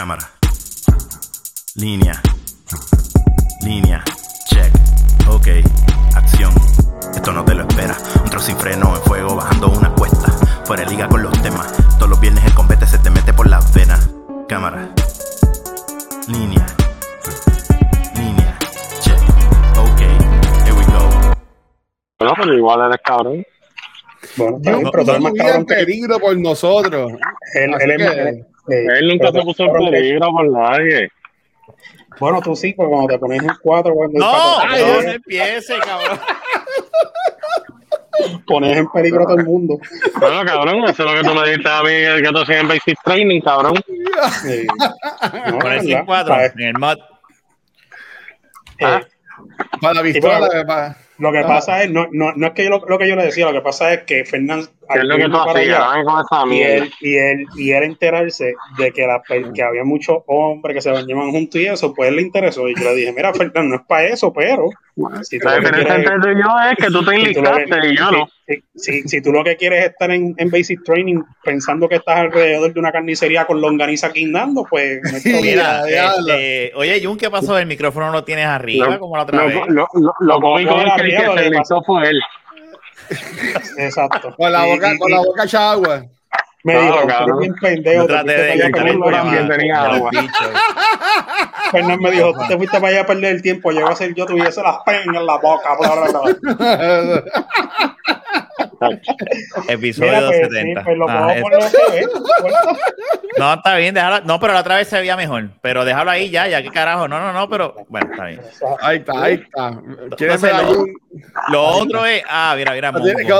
[0.00, 0.30] Cámara.
[1.74, 2.22] Línea.
[3.62, 4.02] Línea.
[4.46, 4.72] Check.
[5.28, 5.48] Ok.
[6.16, 6.54] Acción.
[7.14, 7.94] Esto no te lo espera.
[8.24, 10.32] Un trozo sin freno en fuego bajando una cuesta.
[10.64, 11.70] Fuera de liga con los temas.
[11.98, 14.08] Todos los viernes el combate se te mete por las venas.
[14.48, 14.88] Cámara.
[16.28, 16.64] Línea.
[18.16, 18.58] Línea.
[19.02, 19.20] Check.
[19.80, 20.00] Ok.
[20.00, 21.10] Here we go.
[22.20, 23.44] Bueno, pero igual eres cabrón.
[24.38, 27.12] Bueno, está bien, pero tú eres más en cabrón que peligro por nosotros.
[27.52, 31.08] Él, él que- Él nunca se puso en peligro por nadie.
[32.18, 35.78] Bueno, tú sí, porque cuando te pones en cuatro, cuando No, cuando no se empiece,
[35.78, 36.18] cabrón.
[38.46, 39.78] pones en peligro a todo el mundo.
[40.18, 42.68] Bueno, cabrón, eso es lo que tú me dijiste a mí, que tú hacías en
[42.68, 43.74] Basic Training, cabrón.
[44.42, 44.66] Sí.
[45.50, 45.84] No, ¿verdad?
[45.84, 46.96] en cuatro en el mod.
[48.78, 49.00] Eh,
[49.80, 50.96] Para la pistola.
[51.18, 51.46] Lo que Ah.
[51.46, 53.52] pasa es, no, no, no es que yo lo, lo que yo le decía, lo
[53.52, 55.82] que pasa es que Fernán, ¿Qué es lo que tú hacías?
[56.50, 59.22] y él, y él, y él enterarse de que, la,
[59.54, 62.68] que había muchos hombres que se bañaban juntos y eso, pues él le interesó.
[62.68, 64.68] Y yo le dije, mira, Fernán, no es para eso, pero
[65.22, 67.16] si tú La lo que diferencia quieres- entre tú y yo es que tú te
[67.26, 68.28] si tú lo que- enlistaste y yo no.
[68.46, 71.96] si- si- si tú lo que quieres es estar en, en basic training pensando que
[71.96, 75.40] estás alrededor de una carnicería con longaniza guindando, pues no problema.
[75.42, 75.88] Mira,
[76.18, 77.56] este, oye, Jun, ¿qué pasó?
[77.58, 79.56] El micrófono lo tienes arriba, Lo- como la otra Lo, vez.
[79.68, 82.20] lo, lo, lo cómico Lo es que el que se enlistó fue él.
[83.76, 84.34] Exacto.
[84.36, 86.04] Con la boca, y- con y la boca echa agua.
[86.62, 87.38] Me Claro, dijo, cabrón.
[87.40, 88.02] bien pendejo.
[88.02, 89.10] No te fuiste de allá perder tiempo.
[89.48, 90.10] tenía agua.
[91.70, 93.96] Fernan me dijo, tú te fuiste para allá a perder el tiempo, yo iba a
[93.96, 95.70] ser yo, tuviese las peñas en la boca.
[95.78, 97.24] bla, bla, bla.
[99.68, 100.84] Episodio Mira, pues, sí, 270.
[100.84, 101.42] pues Ah, es-
[103.38, 104.20] No, está bien, déjalo.
[104.24, 105.50] No, pero la otra vez se veía mejor.
[105.60, 107.06] Pero déjalo ahí ya, ya, qué carajo.
[107.08, 108.40] No, no, no, pero bueno, está bien.
[108.80, 109.70] Ahí está, ahí está.
[110.16, 110.94] ¿Quieres Entonces, ver lo- algún-
[111.48, 112.22] Lo otro es.
[112.28, 113.38] Ah, mira, mira, mongo, tiene- no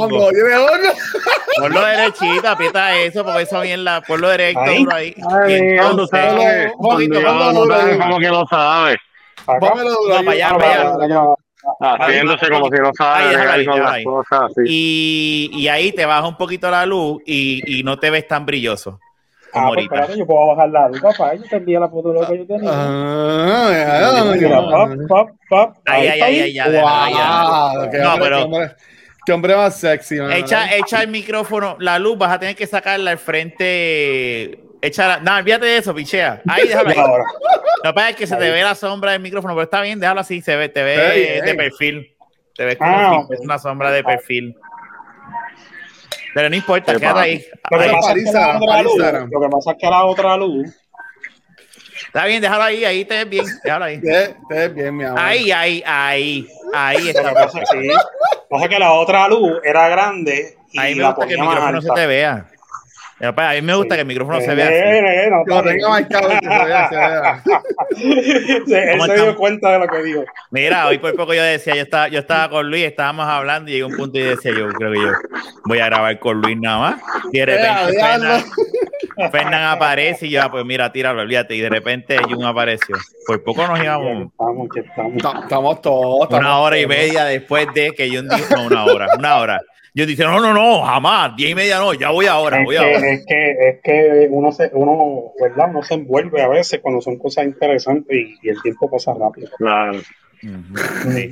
[0.00, 0.92] hongo, tiene hongo.
[1.58, 4.00] Ponlo derechito, aprieta eso, porque eso bien la.
[4.02, 4.86] Ponlo directo, Ahí.
[4.92, 5.14] ahí.
[5.30, 8.96] Ay, Y entonces- un poquito, como que lo sabes.
[9.46, 9.58] acá.
[9.58, 10.14] Pónmelo duro.
[10.18, 10.58] No, para allá, ahí.
[10.58, 11.24] para allá.
[11.80, 14.04] Haciéndose como si no ahí, las ahí.
[14.04, 14.60] cosas así.
[14.66, 18.46] Y, y ahí te baja un poquito la luz y, y no te ves tan
[18.46, 18.98] brilloso
[19.52, 19.94] como Ah, pues ahorita.
[19.96, 21.34] espérate, yo puedo bajar la luz, papá.
[21.34, 22.70] Yo te envié la foto de lo que yo tenía.
[22.72, 25.06] Ah, ya, ya, Mira, ya.
[25.08, 25.76] pop, pop.
[25.86, 27.72] Ahí, Ahí ahí, ahí, ya, ahí, ya.
[27.72, 28.76] Wow, qué No, hombre, pero- qué hombre-
[29.26, 30.32] qué hombre más sexy, man.
[30.32, 34.60] Echa, echa el micrófono, la luz, vas a tener que sacarla al frente.
[34.82, 36.40] Echa la- no, olvídate de eso, pichea.
[36.48, 36.96] Ahí, déjalo ahí.
[36.96, 40.00] Lo que pasa es que se te ve la sombra del micrófono, pero está bien,
[40.00, 42.16] déjalo así, se ve, te ve de perfil.
[42.54, 44.54] Te ves como Ah, si fuese una sombra de perfil.
[46.34, 47.46] Pero no importa, Qué quédate ahí.
[47.70, 47.90] Lo que Ahí.
[47.92, 48.96] pasa es que la otra luz,
[49.30, 50.76] lo que pasa es que la otra luz,
[52.06, 54.00] Está bien, déjalo ahí, ahí te ves bien, déjalo ahí.
[54.00, 55.20] Te te ves bien, mi amor.
[55.20, 57.32] Ahí, ahí, ahí, ahí lo que está.
[57.34, 57.88] pasa, sí,
[58.48, 61.50] pasa que la otra luz era grande y Ahí me la gusta que el ponía
[61.54, 62.00] más micrófono se alta.
[62.00, 62.46] te vea.
[63.22, 64.74] A mí me gusta que el micrófono se vea así.
[64.74, 65.90] Eh, eh, no, Que lo está tenga bien.
[65.90, 67.42] marcado, que se vea, se vea.
[68.66, 70.24] Sí, Él ¿Cómo se dio cuenta de lo que dijo.
[70.50, 73.74] Mira, hoy por poco yo decía, yo estaba, yo estaba con Luis, estábamos hablando y
[73.74, 75.12] llegó un punto y decía, yo creo que yo
[75.64, 77.02] voy a grabar con Luis nada más.
[77.32, 78.00] Y de repente.
[78.00, 78.44] Fernan,
[79.32, 81.54] Fernan aparece y yo, ah, pues mira, tíralo, olvídate.
[81.56, 82.96] Y de repente Jun apareció.
[83.26, 85.22] Por poco nos íbamos Estamos, estamos.
[85.22, 86.28] Ta- Estamos todos.
[86.30, 89.60] una hora y media después de que Jun dijo, no, una hora, una hora.
[89.92, 92.76] Yo dice, no, no, no, jamás, diez y media no, ya voy ahora, Es voy
[92.76, 93.10] que, ahora.
[93.10, 95.66] es que, es que uno se, uno, ¿verdad?
[95.70, 99.48] Uno se envuelve a veces cuando son cosas interesantes y, y el tiempo pasa rápido.
[99.58, 99.98] Claro,
[100.40, 101.30] sí,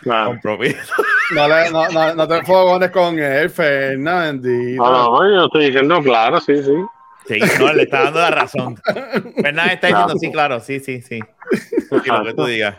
[0.00, 0.30] claro.
[0.30, 0.94] compromiso.
[1.34, 4.82] No, no, no, no te fogones con él, Fernandito.
[4.82, 6.72] No, no, yo estoy diciendo claro, sí, sí.
[7.26, 8.76] Sí, no, le está dando la razón.
[9.40, 11.20] Fernan está diciendo, sí, claro, sí, sí, sí.
[11.50, 12.76] Sí, lo que tú digas.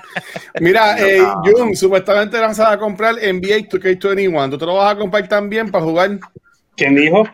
[0.60, 4.50] Mira, eh, Jun, supuestamente vas a comprar NBA 2K21.
[4.50, 6.10] ¿Tú te lo vas a comprar también para jugar?
[6.76, 7.24] ¿Quién dijo?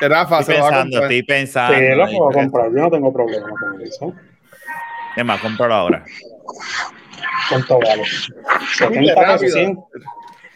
[0.00, 1.74] Rafa Estoy se lo va a pensando, estoy pensando.
[1.78, 2.66] Sí, lo puedo comprar.
[2.70, 4.14] Yo no tengo problema con eso.
[5.16, 6.04] Es más, cómpralo ahora.
[7.48, 8.04] ¿Cuánto vale?
[8.78, 9.52] 70 Mira, pesos, rápido.
[9.56, 9.78] 100.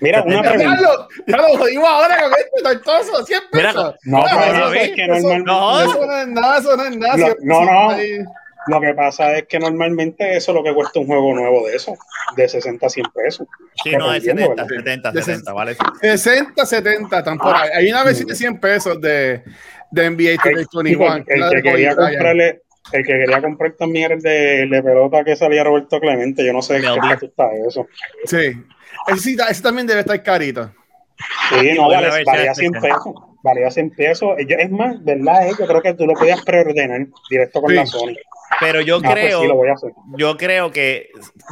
[0.01, 1.09] Mira, una pregunta.
[1.27, 3.95] ya lo jodimos ahora con este tortoso, 100 Mira, pesos.
[4.05, 5.45] No, No, pero pero eso es ve, que eso- normalmente.
[5.51, 7.17] no, no es nada, eso no es nada.
[7.17, 7.91] No, 100 no, pesos no.
[7.91, 8.19] ahí.
[8.67, 11.77] Lo que pasa es que normalmente eso es lo que cuesta un juego nuevo de
[11.77, 11.97] eso,
[12.37, 13.47] de 60 a 100 pesos.
[13.83, 14.69] Sí, no, de Dependiendo, 70, ¿verdad?
[14.69, 15.77] 70, De 70, vale.
[16.01, 17.71] 60, 70, están por ahí.
[17.77, 19.43] Hay una versión de 100 pesos de,
[19.91, 21.25] de NBA El, 2K21.
[21.27, 22.63] el la que quería comprarle,
[22.93, 26.45] el que quería comprar también era el de, el de pelota que salía Roberto Clemente.
[26.45, 27.05] Yo no sé qué Melvin.
[27.05, 27.87] estatus está eso.
[28.25, 28.53] Sí.
[29.09, 30.73] Ese, ese también debe estar carito.
[31.51, 32.83] Sí, no, vale, valía hace 100 sentido.
[32.83, 33.15] pesos.
[33.45, 34.31] Valía 100 pesos.
[34.49, 35.47] Yo- es más, ¿verdad?
[35.47, 35.53] eh?
[35.59, 37.77] Yo creo que tú lo podías preordenar directo con Sí.
[37.77, 38.15] la Sony.
[38.59, 39.91] Pero yo Ah, pues creo, sí, lo voy a hacer.
[40.17, 41.09] yo creo que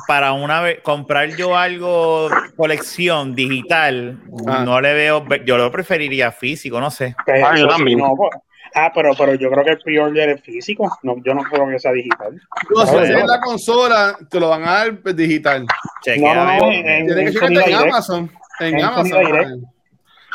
[0.09, 4.63] para una vez comprar yo algo colección digital, Ah.
[4.65, 7.15] no le veo, yo lo preferiría físico, no sé.
[7.27, 7.99] Pero, Ah, yo también.
[7.99, 8.31] no, pues,
[8.75, 10.91] Ah, pero, pero yo creo que el pre-order es físico.
[11.03, 12.41] No, yo no creo que sea digital.
[12.75, 15.67] No, si es yo- la consola, te lo van a dar pues, digital.
[16.03, 17.75] Chequea, No, no, no, en, en, Tienes que en en.
[17.75, 18.31] Amazon.
[18.61, 19.67] En, En Amazon.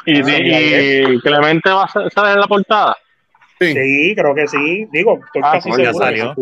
[0.10, 2.98] Y, Ah, y Clemente va a sa- salir en la portada.
[3.60, 3.74] Sí.
[3.74, 4.88] Sí, creo que sí.
[4.92, 5.94] Digo, estoy Ah, casi seguro.
[5.94, 6.36] salió.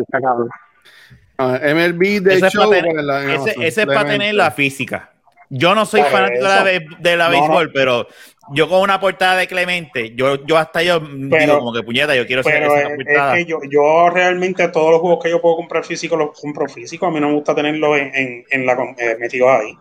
[1.38, 2.70] Ah, MLB de Ese es show.
[2.70, 3.34] para tener- pues, la-
[3.66, 5.12] Ese, es para tener la física.
[5.50, 6.64] Yo no soy fanático de la, eso.
[6.66, 7.72] be- de la No, béisbol, no.
[7.74, 8.08] pero
[8.54, 12.16] yo con una portada de Clemente, yo, yo hasta yo digo Pero- como que puñeta,
[12.16, 13.36] yo quiero ser esa es, es portada.
[13.36, 17.08] que yo, yo realmente todos los juegos que yo puedo comprar físicos los compro físicos.
[17.08, 19.78] A mí no me gusta tenerlos en, en, en la, eh, metidos ahí.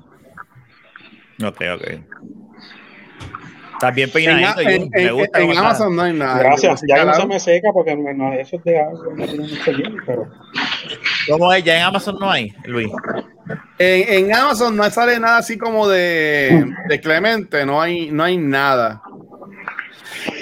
[1.44, 1.84] Ok, ok.
[3.74, 5.40] Estás bien En, peinadito, en- me en- gusta.
[5.40, 6.38] en cómo Amazon no hay nada.
[6.38, 6.80] Gracias.
[6.88, 8.98] Ya no se me seca porque no, no, eso es de agua.
[9.16, 10.28] No tiene mucho hielo, pero.
[11.28, 11.64] ¿Cómo es?
[11.64, 12.88] Ya en Amazon no hay, Luis.
[13.78, 18.36] En, en Amazon no sale nada así como de, de Clemente, no hay, no hay
[18.36, 19.02] nada.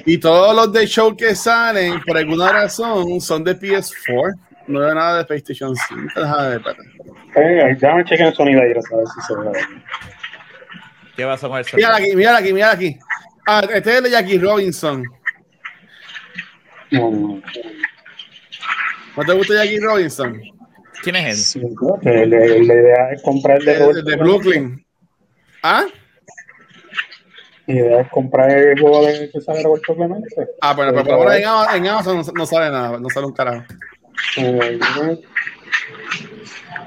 [0.05, 4.34] Y todos los de show que salen, por alguna razón, son de PS4.
[4.69, 6.02] No hay nada de PlayStation 5.
[6.17, 6.82] Déjame ver, espérate.
[7.34, 9.58] Eh, déjame chequear el sonido ahí, a ver si se ve.
[11.23, 12.05] ¿Qué pasó con el Mira sonido?
[12.09, 12.99] aquí, mira aquí, mira aquí.
[13.47, 15.05] Ah, este es el de Jackie Robinson.
[16.91, 17.43] No, no.
[19.17, 20.43] ¿No te gusta Jackie Robinson?
[21.01, 21.37] ¿Quién es él?
[21.37, 24.17] Sí, creo que idea es comprar el de.
[24.17, 24.85] Brooklyn.
[25.63, 25.85] ¿Ah?
[27.69, 30.27] La idea es comprar el juego de que sale Roberto Clemente.
[30.61, 33.27] Ah, bueno, pero por ahora en Ama- en Amazon no, no sale nada, no sale
[33.27, 33.65] un carajo.
[34.39, 34.77] Eh,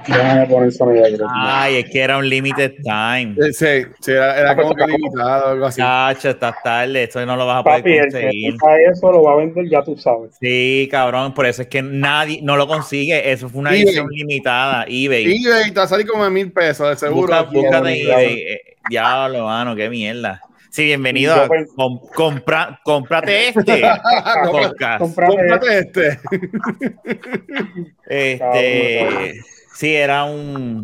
[0.08, 1.18] Déjame poner el sonido ahí.
[1.34, 3.36] Ay, es que era un limited time.
[3.40, 3.66] Eh, Sí,
[4.00, 5.82] sí, era, era como que limitado o algo así.
[5.82, 8.58] Chacho, estás tarde, esto no lo vas a poder Papi, el que conseguir.
[8.58, 10.32] tenga eso lo va a vender, ya tú sabes.
[10.40, 13.32] Sí, cabrón, por eso es que nadie no lo consigue.
[13.32, 13.84] Eso fue una eBay.
[13.84, 14.86] edición limitada.
[14.88, 15.26] eBay.
[15.44, 17.28] eBay te va a salir como a mil pesos, de seguro.
[17.28, 18.34] Busca, búscate Sí, eBay.
[18.42, 20.42] Eh, Diablo, mano, qué mierda.
[20.70, 23.82] Sí, bienvenido a com- compra, cómprate este
[24.52, 25.00] podcast.
[25.00, 26.20] Comprame Cómprate este.
[28.08, 29.42] Este,
[29.76, 30.84] sí, era un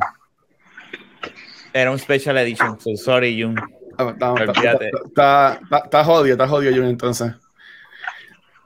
[1.73, 2.79] era un special edition.
[2.79, 3.55] So sorry, Jun.
[3.97, 4.91] Ah, Está, está, Olvídate.
[5.05, 7.33] está, está, está jodido, está jodido yo entonces.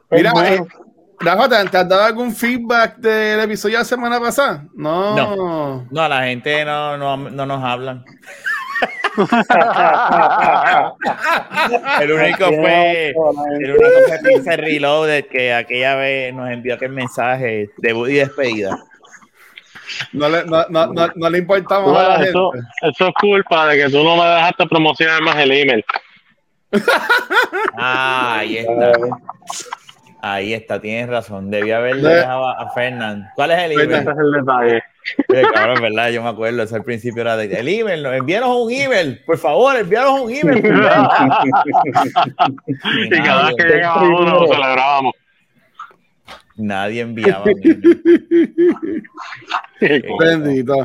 [0.10, 0.68] Pues Mira, bueno, eh,
[1.20, 4.66] Rafa, ¿te, te has dado algún feedback del episodio de la semana pasada?
[4.76, 5.86] No.
[5.90, 8.04] No, la gente no, no, no nos hablan.
[12.02, 18.10] El único fue el único fue Reloaded que aquella vez nos envió aquel mensaje debut
[18.10, 18.78] y despedida.
[20.14, 22.30] No, le, no, no, no, no le importamos Bueno, a la gente.
[22.30, 22.52] eso,
[22.82, 25.86] eso es culpa de que tú no me dejaste promocionar más el email.
[27.78, 28.92] Ah, ahí está.
[30.22, 31.52] Ahí está, tienes razón.
[31.52, 33.30] Debía haberle De- dejado a Fernán.
[33.36, 33.92] ¿Cuál es el email?
[33.92, 34.84] Ese es el detalle.
[35.06, 38.50] Sí, cabrón, verdad, yo me acuerdo, eso al principio era de el email, no, envíanos
[38.58, 40.66] un email, por favor, envíanos un email.
[43.06, 45.14] y cada vez que llegaba uno lo celebrábamos.
[46.58, 49.04] Nadie enviaba un email.
[50.20, 50.76] Bendito.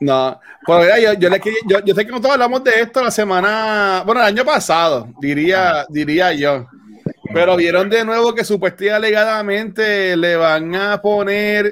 [0.00, 3.10] No, pero mira, yo, yo, le yo, yo sé que nosotros hablamos de esto la
[3.12, 6.66] semana, bueno, el año pasado, diría, diría yo.
[7.32, 11.70] Pero vieron de nuevo que supuestamente y alegadamente le van a poner,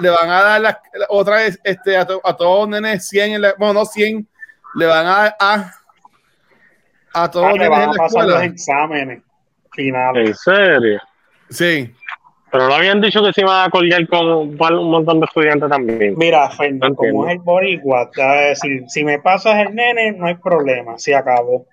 [0.00, 3.32] le van a dar la- otra vez este, a, to- a todos los nenes 100,
[3.32, 4.26] en la- bueno, no 100,
[4.74, 5.72] le van a dar a,
[7.14, 9.22] a todos Ah, los nenes van en a la pasar los exámenes
[9.72, 10.28] finales.
[10.28, 11.00] En serio.
[11.48, 11.92] Sí,
[12.52, 16.14] Pero no habían dicho que se iban a colgar con un montón de estudiantes también.
[16.18, 20.26] Mira, Fernando, No como es el boricua, a decir, si me pasas el nene, no
[20.26, 21.64] hay problema, se acabó.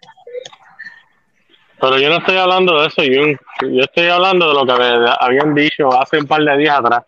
[1.82, 3.38] Pero yo no estoy hablando de eso, Jun.
[3.76, 7.04] Yo estoy hablando de lo que me habían dicho hace un par de días atrás.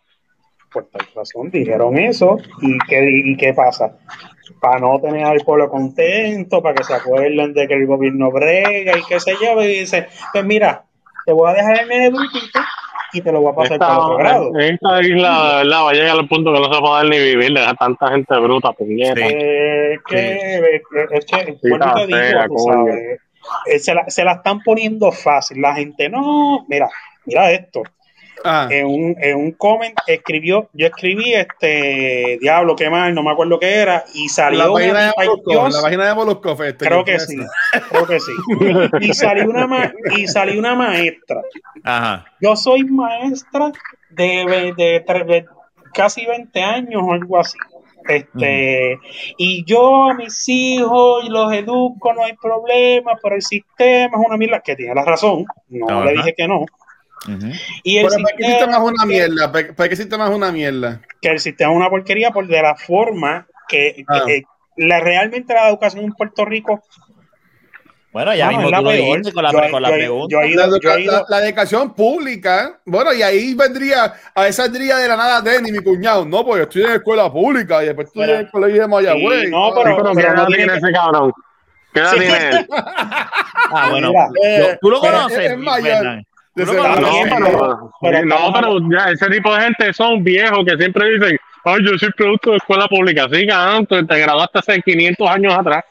[0.73, 3.97] Por tal razón, dijeron eso, ¿y qué, y qué pasa?
[4.59, 8.97] Para no tener al pueblo contento, para que se acuerden de que el gobierno brega
[8.97, 10.83] y qué sé yo, y dice, pues mira,
[11.25, 12.59] te voy a dejar el nene dulcito
[13.13, 14.59] y te lo voy a pasar para otro grado.
[14.59, 16.81] Esta, esta isla, de verdad, va a llegar al punto que no se va a
[16.81, 19.15] poder ni vivir de tanta gente bruta, puñeta.
[19.15, 19.33] Sí.
[19.35, 20.55] Eh, que,
[21.11, 21.77] es que, Sí, te digo,
[22.47, 22.85] tú coño.
[22.85, 23.19] sabes,
[23.65, 25.61] eh, se, la, se la están poniendo fácil.
[25.61, 26.89] La gente, no, mira,
[27.25, 27.83] mira esto.
[28.43, 33.31] Ah, En un, en un comment escribió, yo escribí este diablo, qué mal, no me
[33.31, 36.13] acuerdo qué era, y salió la una página de tipa, Molusco, yo- la página de
[36.15, 37.37] Molusco, este, creo que fue sí,
[37.89, 38.31] creo que sí.
[39.01, 41.41] Y salió una ma- y salió una maestra.
[41.83, 42.25] Ajá.
[42.39, 43.71] Yo soy maestra
[44.09, 45.45] de, ve- de tre- de
[45.93, 47.57] casi 20 años o algo así.
[48.07, 48.97] Este,
[49.37, 54.37] y yo a mis hijos los educo, no hay problema, pero el sistema es una
[54.37, 56.05] mierda, que tiene la razón, no Ajá.
[56.05, 56.65] le dije que no.
[57.27, 57.47] Ujú.
[57.83, 59.51] Y el Pero ¿para qué sistema es una que- mierda?
[59.51, 61.01] ¿Para para qué sistema es una mierda?
[61.21, 64.23] que el sistema es una porquería por de la forma que, que, Ah.
[64.27, 64.43] eh,
[64.77, 66.81] la realmente la educación en Puerto Rico
[68.13, 70.27] Bueno, ya No, mismo la tú lo dijiste con la, Yo- con la yo- pregunta.
[70.35, 74.97] yo La, ido- ido- la- la educación pública, bueno, y ahí vendría, a esa saldría
[74.97, 77.85] de la nada Denny, mi cuñado, no, pues yo estoy en la escuela pública y
[77.85, 79.41] después estoy en el colegio de Mayagüez.
[79.45, 81.31] Sí, no, Sí, pero- pero ¿qué edad no tiene que- ese cabrón?
[81.93, 82.19] ¿Qué edad Sí.
[82.19, 82.67] tiene él?
[83.73, 84.09] Ah, bueno.
[84.09, 84.27] Mira,
[84.73, 86.21] Yo- tú lo conoces, es- es mayor.
[86.55, 86.65] No,
[88.53, 92.11] pero, no, ya, ese tipo de gente son viejos que siempre dicen, ay, yo soy
[92.11, 93.27] producto de escuela pública.
[93.31, 93.47] Sí,
[93.87, 95.83] tú te graduaste hace 500 años atrás.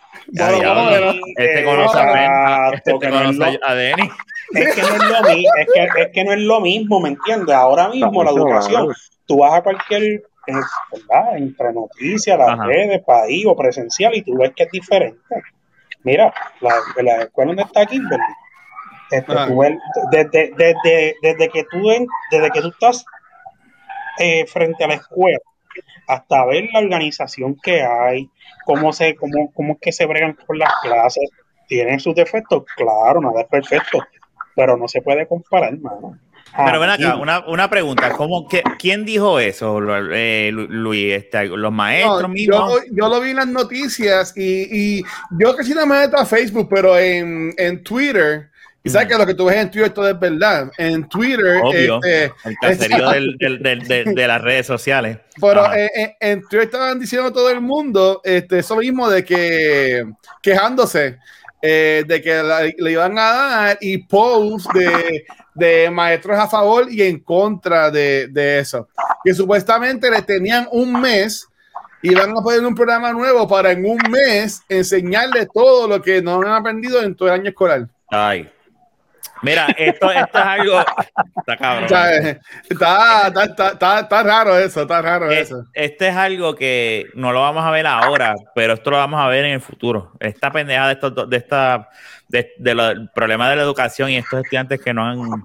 [1.36, 2.70] Este conoce a.
[2.72, 4.10] Este que no es conoce lo- a Denny.
[4.54, 7.08] es que no es lo mismo, es que, es que no es lo mismo, ¿me
[7.10, 7.54] entiendes?
[7.54, 8.92] Ahora mismo la educación,
[9.26, 11.36] tú vas a cualquier, ¿verdad?
[11.36, 12.64] Entre noticias, las Ajá.
[12.66, 15.18] redes, país o presencial y tú ves que es diferente.
[16.02, 18.24] Mira, la, la escuela donde está Kimberly,
[19.10, 19.78] este, tú ves,
[20.12, 21.82] desde, desde, desde que tú
[22.30, 23.04] desde que tú estás
[24.18, 25.38] eh, frente a la escuela
[26.06, 28.28] hasta ver la organización que hay,
[28.64, 31.30] cómo se, cómo, cómo es que se bregan con las clases,
[31.68, 34.00] tienen sus defectos, claro, nada es perfecto,
[34.56, 36.18] pero no se puede comparar, hermano.
[36.56, 38.12] Pero ven acá, Aquí, una, una pregunta.
[38.16, 39.78] ¿Cómo, que, ¿Quién dijo eso,
[40.12, 41.12] eh, Lu- Luis?
[41.12, 42.74] Este, ¿Los maestros No, mismos?
[42.88, 45.02] yo, yo lo vi en las noticias y, y
[45.38, 48.49] yo casi no me meto a Facebook, pero en, en Twitter,
[48.82, 49.12] y sabes Ujú.
[49.14, 50.70] que lo que tú ves en Twitter todo es verdad.
[50.78, 51.96] En Twitter, Obvio.
[52.02, 55.18] este, El caserío del, del- del- de las redes sociales.
[55.40, 60.04] pero en, en- en Twitter estaban diciendo todo el mundo este, eso mismo de que
[60.42, 61.18] quejándose
[61.62, 66.86] eh, de que la- le iban a dar y posts de, de maestros a favor
[66.90, 68.88] y en contra de, de eso.
[69.22, 71.46] Que supuestamente le tenían un mes
[72.02, 76.22] y van a poner un programa nuevo para en un mes enseñarle todo lo que
[76.22, 77.86] no han aprendido en todo el año escolar.
[78.08, 78.48] Ay.
[79.42, 80.80] Mira, esto, esto es algo.
[81.36, 81.88] Está cabrón.
[82.24, 85.64] Eh, está, está, está, está- está raro eso, está raro Es- eso.
[85.72, 89.28] este es algo que no lo vamos a ver ahora, pero esto lo vamos a
[89.28, 90.12] ver en el futuro.
[90.20, 91.88] Esta pendeja de estos, do- de esta,
[92.28, 95.42] de, de lo- del problema de la educación y estos estudiantes que no han,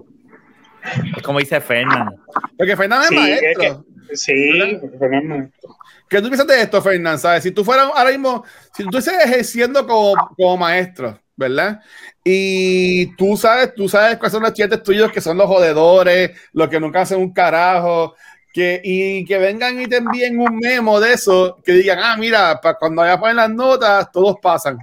[1.16, 2.16] es como dice Fernando.
[2.56, 3.48] Porque Fernando es Sí, maestro.
[3.50, 5.50] es que- sí, pero no-
[6.08, 7.18] ¿Qué tú piensas de esto, Fernán?
[7.18, 7.42] ¿Sabes?
[7.42, 11.80] Si tú fueras ahora mismo, si tú estuvieses ejerciendo como, como maestro, ¿verdad?
[12.24, 16.68] Y tú sabes, tú sabes cuáles son los estudiantes tuyos que son los jodedores, los
[16.68, 18.14] que nunca hacen un carajo,
[18.52, 22.58] que, y que vengan y te envíen un memo de eso, que digan, ah, mira,
[22.60, 24.78] para cuando vaya a poner las notas, todos pasan.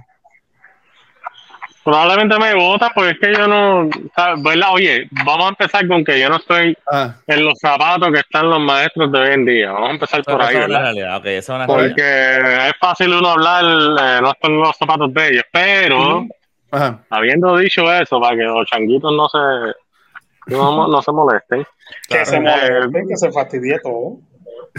[1.82, 3.90] Probablemente me vota porque es que yo no.
[4.38, 4.68] ¿verdad?
[4.72, 8.48] Oye, vamos a empezar con que yo no estoy Ah, en los zapatos que están
[8.48, 9.70] los maestros de hoy en día.
[9.70, 10.80] Vamos a empezar por ahí, ¿verdad?
[10.80, 11.88] realidad, ok, eso es una realidad.
[11.90, 16.28] Porque es fácil uno hablar, eh, no estar en los zapatos de ellos, pero Ujú.
[16.74, 17.00] Ajá.
[17.10, 21.66] habiendo dicho eso, para que los changuitos no se, no, no se molesten,
[22.08, 22.90] que se Claro.
[22.90, 24.18] moleste, que se fastidie todo.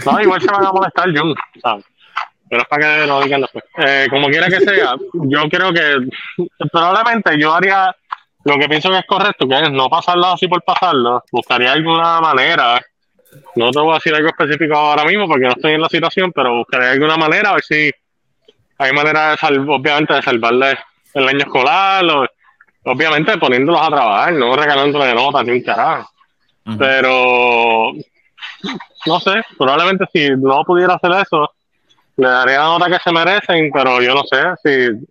[0.04, 1.84] no, igual se van a molestar, Jun, ¿sabes?
[2.48, 3.64] Pero es para que lo digan después.
[3.78, 5.96] Eh, como quiera que sea, yo creo que
[6.70, 7.94] probablemente yo haría
[8.44, 11.24] lo que pienso que es correcto, que es no pasarlo así por pasarlo.
[11.32, 12.80] Buscaría alguna manera.
[13.56, 16.30] No te voy a decir algo específico ahora mismo porque no estoy en la situación,
[16.32, 17.90] pero buscaría alguna manera a ver si
[18.78, 20.78] hay manera de salvar, obviamente, de salvarle
[21.16, 22.26] el año escolar, o-
[22.84, 26.10] obviamente poniéndolos a trabajar, no regalándole notas ni un carajo.
[26.78, 27.92] Pero
[29.06, 31.50] no sé, probablemente si no pudiera hacer eso,
[32.16, 35.06] le daría la nota que se merecen, pero yo no sé si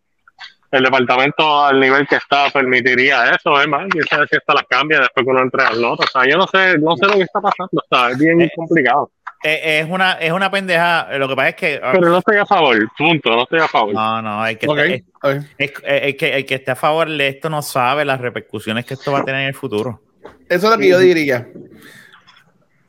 [0.71, 4.63] el departamento al nivel que está permitiría eso, es más, quién sabe si hasta las
[4.67, 6.07] cambia después que uno entrega las notas.
[6.13, 8.51] O sea, yo no sé, no sé lo que está pasando, está es bien Eh,
[8.55, 9.11] complicado.
[9.47, 11.07] Eh, es una, es una pendeja.
[11.19, 11.79] Lo que pasa es que.
[11.91, 13.93] Pero no estoy a favor, punto, no estoy a favor.
[13.93, 15.29] No, no, hay que, Ok, es- ok.
[15.57, 18.85] es- es- el que el que esté a favor de esto no sabe las repercusiones
[18.85, 20.01] que esto va a tener en el futuro.
[20.49, 21.47] Eso es lo que yo diría.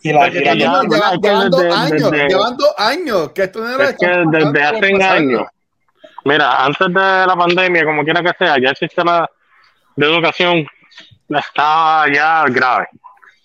[0.02, 1.00] Y la, Porque y la- ya- Llevan- dos
[1.76, 5.42] años, llevan dos años, que esto no era Es que desde hace años,
[6.24, 9.28] mira, antes de la pandemia, como quiera que sea, ya el sistema
[9.94, 10.66] de educación
[11.28, 12.86] estaba ya grave.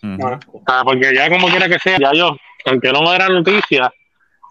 [0.03, 3.91] Ah, O sea, porque ya como quiera que sea, ya yo, aunque no era noticia,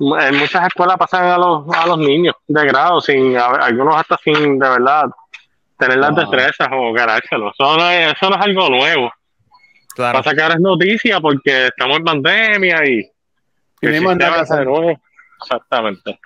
[0.00, 4.16] en muchas escuelas pasan a los, a los niños de grado, sin a- algunos hasta
[4.18, 5.04] sin de verdad
[5.78, 7.50] tener las destrezas o ganárselo.
[7.50, 9.12] Eso no es, eso no es algo nuevo.
[9.94, 10.18] Claro.
[10.18, 13.10] Pasa que ahora es noticia porque estamos en pandemia y,
[14.00, 15.00] más nada que nuevo.
[15.42, 16.18] Exactamente.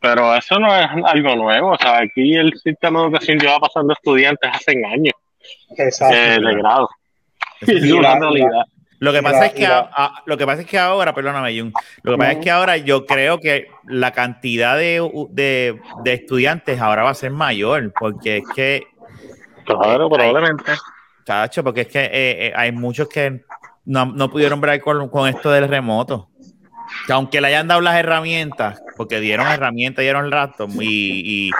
[0.00, 1.70] Pero eso no es algo nuevo.
[1.72, 5.14] O sea, aquí el sistema de educación lleva pasando estudiantes hace años
[5.78, 6.14] exacto.
[6.16, 6.88] eh, de grado.
[7.60, 8.64] Es una la- realidad.
[9.00, 10.78] Lo que pasa la- es que y la- a- a- lo que pasa es que
[10.78, 11.72] ahora, perdóname, Jun,
[12.02, 16.80] lo que pasa es que ahora yo creo que la cantidad de, de, de estudiantes
[16.80, 18.86] ahora va a ser mayor, porque es que,
[19.64, 20.72] Claro, probablemente.
[21.24, 22.10] chacho, porque es que eh,
[22.46, 23.44] eh, hay muchos que
[23.86, 26.28] no, no pudieron ver con, con esto del remoto.
[27.06, 31.50] Que aunque le hayan dado las herramientas, porque dieron herramientas, dieron el rato y,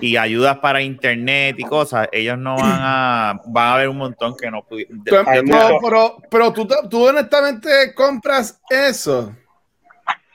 [0.00, 3.98] y, y, ayudas para internet y cosas, ellos no van a, van a haber un
[3.98, 5.02] montón que no pudieron.
[5.04, 9.34] Pero, pero, tú, tú honestamente compras eso.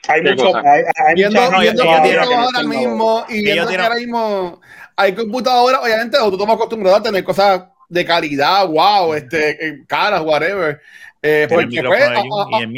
[0.08, 4.60] Hay mucho, hay, hay viendo, viendo ahora mismo y viendo que ahora mismo
[4.96, 10.80] hay computadoras, obviamente, tú estás acostumbrado a tener cosas de calidad, wow, este, caras, whatever.
[11.22, 12.02] Eh, porque pues,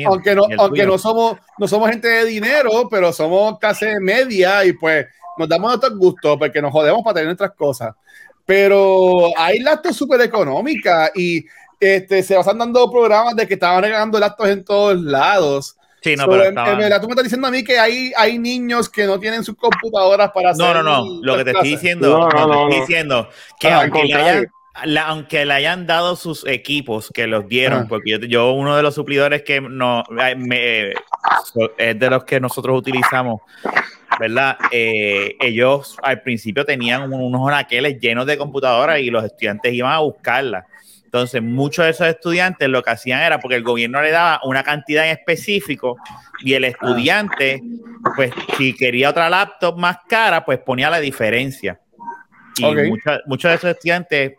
[0.07, 4.73] aunque, no, aunque no somos no somos gente de dinero, pero somos clase media y
[4.73, 7.95] pues nos damos nuestros gustos porque nos jodemos para tener nuestras cosas.
[8.47, 11.45] Pero hay laptops súper económicas y
[11.79, 15.77] este, se van dando programas de que estaban regalando laptops en todos lados.
[16.01, 18.89] Sí, no, pero en, verdad, tú me estás diciendo a mí que hay, hay niños
[18.89, 20.65] que no tienen sus computadoras para hacer.
[20.65, 21.21] No, no, no.
[21.23, 23.29] Lo que te estoy diciendo, no, no, estoy diciendo
[23.59, 24.47] que aunque le hayan,
[25.05, 29.43] aunque le hayan dado sus equipos que los dieron, porque yo, uno de los suplidores
[29.43, 30.93] que no me,
[31.79, 33.41] es de los que nosotros utilizamos,
[34.19, 34.59] ¿verdad?
[34.71, 39.99] Eh, ellos al principio tenían unos anaqueles llenos de computadoras y los estudiantes iban a
[39.99, 40.65] buscarlas.
[41.05, 44.63] Entonces, muchos de esos estudiantes lo que hacían era porque el gobierno le daba una
[44.63, 45.97] cantidad en específico
[46.41, 47.63] y el estudiante,
[48.15, 51.81] pues si quería otra laptop más cara, pues ponía la diferencia.
[52.59, 52.65] Y
[53.27, 54.35] muchos de esos estudiantes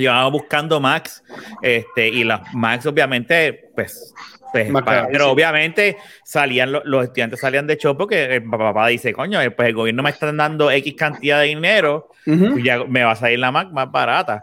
[0.00, 1.22] llevaban buscando Max,
[1.62, 4.14] este, y las Max obviamente, pues,
[4.52, 4.70] pues
[5.10, 9.68] pero obviamente salían los estudiantes salían de show porque el papá dice, coño, eh, pues
[9.68, 13.38] el gobierno me está dando X cantidad de dinero, y ya me va a salir
[13.38, 14.40] la Mac más barata.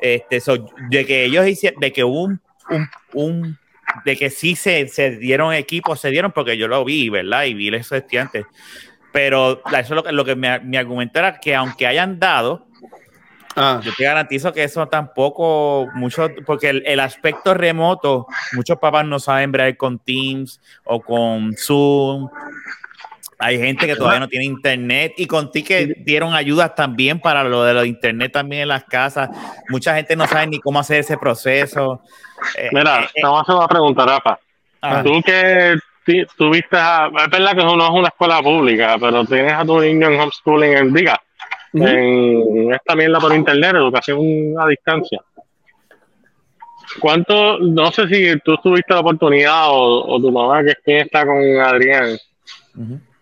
[0.00, 0.40] Este,
[0.90, 2.40] de que ellos hicieron, de que hubo un,
[3.14, 3.58] un,
[4.04, 7.44] de que sí se, se, dieron equipos, se dieron porque yo lo vi, ¿verdad?
[7.44, 8.46] Y vi esos estudiantes.
[9.12, 12.67] Pero eso es lo que, lo que me, mi argumento era que aunque hayan dado,
[13.58, 13.80] ah.
[13.82, 19.18] yo te garantizo que eso tampoco, mucho, porque el, el, aspecto remoto, muchos papás no
[19.18, 22.28] saben ver con Teams o con Zoom
[23.40, 27.44] hay gente que todavía no tiene internet y con ti que dieron ayudas también para
[27.44, 29.30] lo de lo de internet también en las casas.
[29.68, 32.02] Mucha gente no sabe ni cómo hacer ese proceso.
[32.56, 34.38] Eh, Mira, eh, te vamos a hacer una pregunta, Rafa.
[35.04, 35.78] Tú que
[36.36, 40.20] tuviste, es verdad que no es una escuela pública, pero tienes a tu niño en
[40.20, 41.22] homeschooling, en, diga,
[41.72, 44.20] en esta mierda por internet, educación
[44.58, 45.20] a distancia.
[47.00, 51.26] ¿Cuánto, no sé si tú tuviste la oportunidad o, tu mamá, que es quien está
[51.26, 52.16] con Adrián,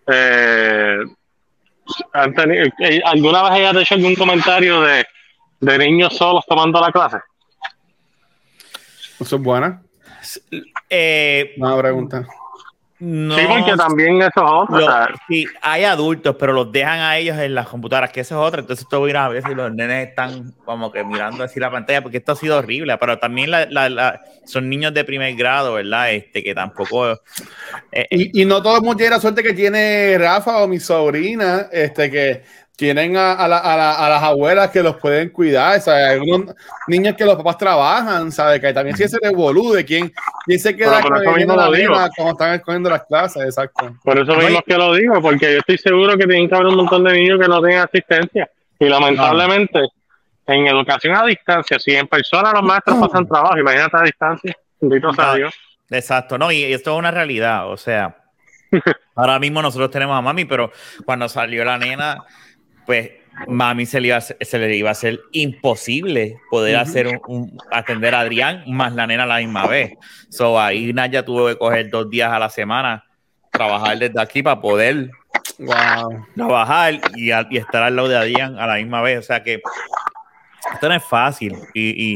[0.07, 0.99] eh,
[2.79, 5.05] eh, ¿Alguna vez hayas hecho algún comentario de,
[5.59, 7.17] de niños solos tomando la clase?
[9.19, 9.81] Eso es buena.
[10.89, 12.27] Eh, Una pregunta.
[12.99, 14.87] No, sí, porque también eso es otro.
[15.27, 18.61] sí, hay adultos, pero los dejan a ellos en las computadoras, que eso es otra.
[18.61, 22.17] Entonces, tú a ver si los nenes están como que mirando así la pantalla, porque
[22.17, 22.97] esto ha sido horrible.
[22.97, 26.11] Pero también la, la, son niños de primer grado, ¿verdad?
[26.11, 27.11] Este, que tampoco.
[27.11, 27.17] Eh,
[27.91, 30.79] eh, y, y, no todo el mundo tiene la suerte que tiene Rafa o mi
[30.79, 32.43] sobrina, este, que
[32.77, 36.09] tienen a, a, la, a, las abuelas que los pueden cuidar, ¿sabes?
[36.09, 36.55] Hay unos
[36.87, 38.61] niños que los papás trabajan, ¿sabes?
[38.61, 40.13] Que también si ese revolú de quién,
[40.45, 43.97] quién se queda con la cuando están escogiendo las clases, exacto.
[44.03, 46.67] Por eso mismo es que lo digo, porque yo estoy seguro que tienen que haber
[46.67, 48.47] un montón de niños que no tienen asistencia.
[48.79, 49.79] Y lamentablemente,
[50.45, 55.11] en educación a distancia, si en persona los maestros pasan trabajo, imagínate a distancia, bendito
[55.13, 55.55] sea Dios.
[55.89, 58.17] Exacto, no, y esto es una realidad, o sea,
[59.15, 60.71] ahora mismo nosotros tenemos a mami, pero
[61.05, 62.23] cuando salió la nena
[62.87, 63.11] pues
[63.47, 68.15] mami se le iba a, se le iba a hacer imposible poder hacer un, atender
[68.15, 69.93] a Adrián más la nena a la misma vez.
[70.29, 73.05] So ahí Naya tuvo que coger dos días a la semana,
[73.51, 75.11] trabajar desde aquí para poder
[76.35, 79.19] trabajar y, estar al lado de Adrián a la misma vez.
[79.19, 79.61] O sea que
[80.73, 82.15] esto no es fácil y,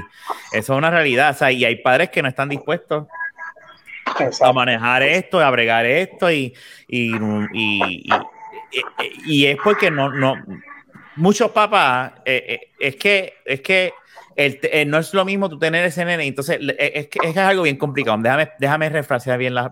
[0.54, 1.32] eso es una realidad.
[1.32, 3.08] O sea, y hay padres que no están dispuestos
[4.42, 6.54] a manejar esto, a bregar esto y,
[6.88, 7.12] y
[7.54, 8.10] y
[9.46, 10.36] es porque no, no,
[11.16, 13.94] muchos papás, eh, eh, es que, es que
[14.36, 17.64] el, eh, no es lo mismo tú tener ese nene, entonces es que es, algo
[17.64, 18.18] bien complicado.
[18.20, 19.72] Déjame, déjame refrasear bien las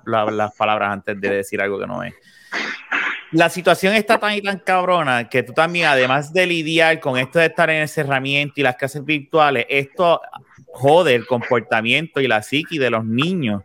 [0.56, 2.14] palabras antes de decir algo que no es.
[3.32, 7.38] La situación está tan y tan cabrona que tú también, además de lidiar con esto
[7.38, 10.20] de estar en el cerramiento y las clases virtuales, esto
[10.66, 13.64] jode el comportamiento y la psiqui de los niños,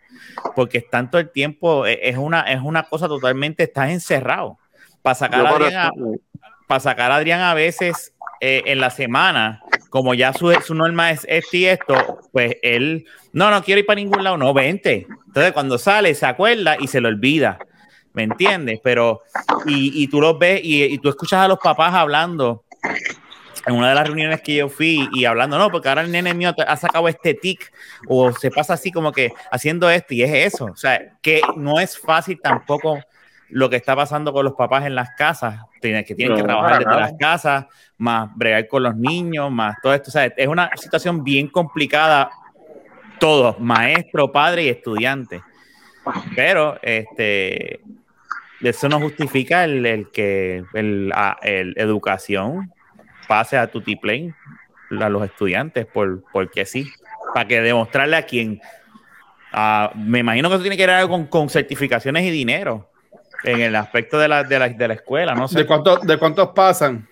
[0.55, 4.59] porque están todo el tiempo, es una, es una cosa totalmente, estás encerrado
[5.05, 5.91] para sacar, a Adrián a,
[6.67, 11.11] para sacar a Adrián a veces eh, en la semana, como ya su, su norma
[11.11, 15.07] es esto y esto, pues él, no, no quiero ir para ningún lado, no, vente.
[15.27, 17.59] Entonces cuando sale, se acuerda y se lo olvida.
[18.15, 18.81] ¿Me entiendes?
[18.83, 19.21] Pero,
[19.67, 22.65] y, y tú los ves y, y, tú escuchas a los papás hablando
[23.67, 26.33] en una de las reuniones que yo fui y hablando, no, porque ahora el nene
[26.33, 27.73] mío ha sacado este tic
[28.09, 30.67] o se pasa así como que haciendo esto y es eso.
[30.67, 33.01] O sea, que no es fácil tampoco
[33.55, 37.01] lo que está pasando con los papás en las casas, que tienen que trabajar desde
[37.01, 37.67] las casas,
[37.99, 40.09] más bregar con los niños, más todo esto.
[40.09, 42.31] O sea, es una situación bien complicada,
[43.21, 45.41] todos, maestro, padre y estudiante.
[46.35, 47.81] Pero este,
[48.61, 51.13] eso no justifica el, que el,
[51.43, 52.73] el, educación
[53.29, 54.35] pase a Tutiplane
[55.01, 56.91] a los estudiantes, por, porque sí,
[57.33, 58.61] para que demostrarle a quien.
[59.95, 62.91] me imagino que eso tiene que ver con, con certificaciones y dinero
[63.43, 65.59] en el aspecto de la, de la, de la escuela, no sé.
[65.59, 67.09] ¿De, cuánto, ¿De cuántos pasan?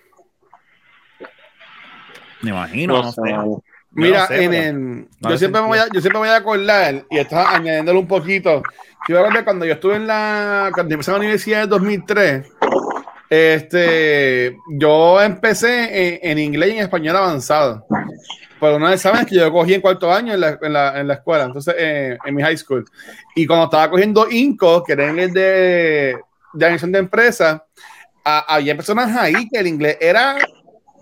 [2.41, 3.21] Me imagino, no, sé.
[3.91, 7.17] Mira, en el, yo, siempre me voy a, yo siempre me voy a acordar, y
[7.19, 8.63] estás añadiéndolo un poquito.
[9.07, 12.47] Yo recuerdo cuando yo estuve en la, cuando empecé en la universidad en 2003,
[13.29, 17.85] este, yo empecé en, inglés y en español avanzado.
[18.63, 21.15] Por una exámenes que yo cogí en cuarto año en la, en la, en la
[21.15, 22.85] escuela, entonces eh, en mi high school.
[23.35, 26.17] Y cuando estaba cogiendo INCO, que era el de,
[26.53, 27.61] de administración de empresas,
[28.23, 30.37] había personas ahí que el inglés era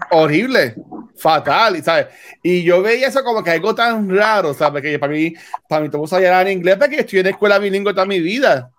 [0.09, 0.73] horrible,
[1.15, 2.07] fatal, ¿sabes?
[2.41, 4.81] Y yo veía eso como que algo tan raro, ¿sabes?
[4.81, 5.35] Que para mí,
[5.69, 8.71] para mí todo sabía en inglés porque estoy en escuela bilingüe toda mi vida,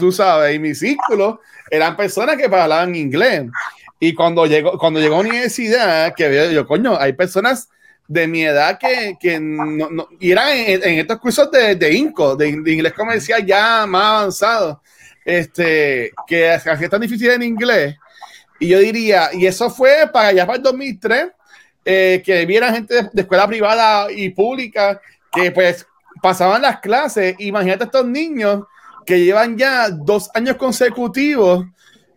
[0.00, 3.44] tú sabes, y mi círculo eran personas que hablaban inglés.
[4.00, 7.68] Y cuando llegó, cuando llegó a la universidad, que veo yo, coño, hay personas
[8.06, 12.36] de mi edad que, que no, no, y eran en, estos cursos de, de INCO,
[12.36, 14.82] de, inglés comercial ya más avanzado,
[15.24, 17.96] este, que es tan difícil en inglés
[18.58, 21.26] y yo diría, y eso fue para allá para el 2003,
[21.84, 25.86] eh, que vieran gente de, escuela privada y pública que pues
[26.22, 27.34] pasaban las clases.
[27.40, 28.64] Imagínate estos niños
[29.04, 31.66] que llevan ya dos años consecutivos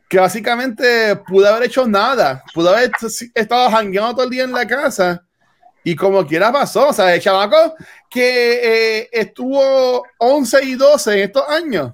[0.08, 2.92] que básicamente pudo haber hecho nada, pudo haber
[3.34, 5.27] estado jangueando todo el día en la casa
[5.88, 7.74] y como quiera pasó, o sea, el chamaco
[8.10, 11.94] que eh, estuvo 11 y 12 en estos años,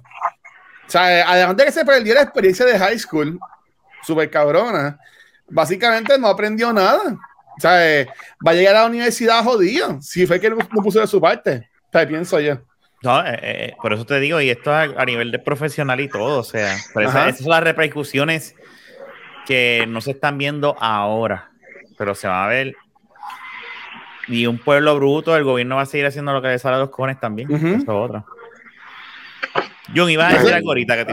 [0.84, 3.38] o sea, además de que se perdiera la experiencia de high school,
[4.02, 4.98] súper cabrona,
[5.48, 7.16] básicamente no aprendió nada.
[7.56, 8.08] O sea, eh,
[8.44, 11.70] va a llegar a la universidad jodido, si fue que no puso de su parte.
[11.86, 12.58] O sea, pienso yo.
[13.00, 16.40] No, eh, eh, por eso te digo, y esto a, nivel de profesional y todo,
[16.40, 18.56] o sea, esas son las repercusiones
[19.46, 21.52] que no se están viendo ahora,
[21.96, 22.74] pero se va a ver.
[24.28, 26.80] Y un pueblo bruto, el gobierno va a seguir haciendo lo que le sale a
[26.80, 27.50] los cojones también.
[27.52, 28.24] Eso es otra.
[29.94, 31.12] John, ibas a decir algo ahorita que te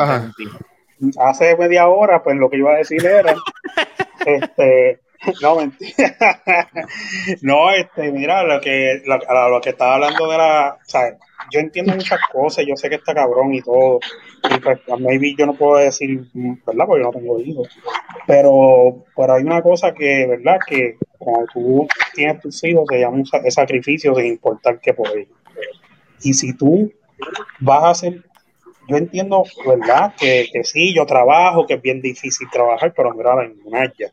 [1.20, 3.36] hace media hora, pues lo que iba a decir era,
[4.26, 5.00] este,
[5.42, 6.16] no, mentira.
[7.42, 11.00] no, este, mira, lo que, lo, que estaba hablando de la, o
[11.52, 14.00] yo entiendo muchas cosas, yo sé que está cabrón y todo,
[14.50, 16.86] y pues, maybe yo no puedo decir, ¿verdad?
[16.86, 17.70] Porque yo no tengo hijos,
[18.28, 20.60] pero, pero hay una cosa que, ¿verdad?
[20.66, 25.36] Que cuando tú tienes tus hijos se llama un sacrificio sin importar qué por ellos.
[26.24, 26.92] Y si tú
[27.60, 28.24] vas a hacer
[28.88, 30.14] yo entiendo, ¿verdad?
[30.20, 34.10] Que, que, sí, yo trabajo, que es bien difícil trabajar, pero mira la ya.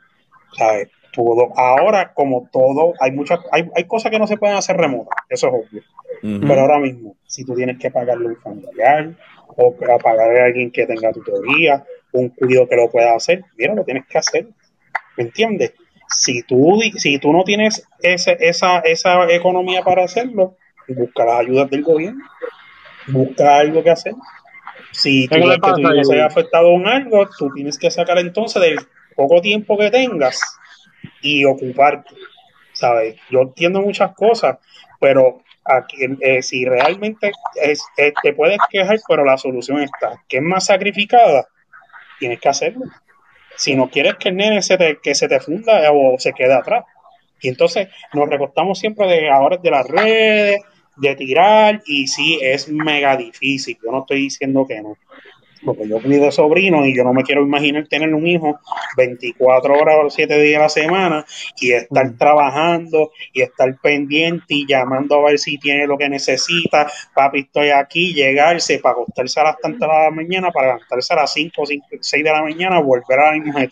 [0.56, 0.88] ¿Sabes?
[1.12, 1.52] Todo.
[1.56, 5.48] Ahora, como todo, hay muchas, hay, hay cosas que no se pueden hacer remotas, eso
[5.48, 5.82] es obvio.
[6.20, 9.14] Pero ahora mismo, si tú tienes que pagarle un familiar
[9.56, 13.84] o pagarle a alguien que tenga tutoría, un cuido que lo pueda hacer, mira, lo
[13.84, 14.46] tienes que hacer.
[15.16, 15.74] ¿Me entiendes?
[16.08, 20.56] Si tú, si tú no tienes ese, esa, esa economía para hacerlo,
[20.88, 22.24] busca las ayudas del gobierno,
[23.08, 24.14] busca algo que hacer.
[24.92, 28.18] Si tú ves que tu hijo se haya afectado en algo, tú tienes que sacar
[28.18, 28.78] entonces del
[29.14, 30.40] poco tiempo que tengas
[31.22, 32.14] y ocuparte.
[32.72, 33.16] ¿Sabes?
[33.30, 34.58] Yo entiendo muchas cosas,
[35.00, 40.42] pero aquí, eh, si realmente eh, te puedes quejar, pero la solución está, que es
[40.42, 41.48] más sacrificada,
[42.18, 42.84] tienes que hacerlo.
[43.56, 46.54] Si no quieres que el nene se te, que se te funda o se quede
[46.54, 46.84] atrás.
[47.40, 50.60] Y entonces nos recostamos siempre de ahora de las redes,
[50.96, 53.78] de tirar y sí, es mega difícil.
[53.82, 54.96] Yo no estoy diciendo que no.
[55.64, 58.58] Porque yo de sobrino y yo no me quiero imaginar tener un hijo
[58.96, 61.26] 24 horas o 7 días a la semana
[61.60, 62.18] y estar mm.
[62.18, 66.90] trabajando y estar pendiente y llamando a ver si tiene lo que necesita.
[67.14, 71.16] Papi, estoy aquí, llegarse para acostarse a las tantas de la mañana, para levantarse a
[71.16, 73.66] las 5 o 6 de la mañana, volver a la misma.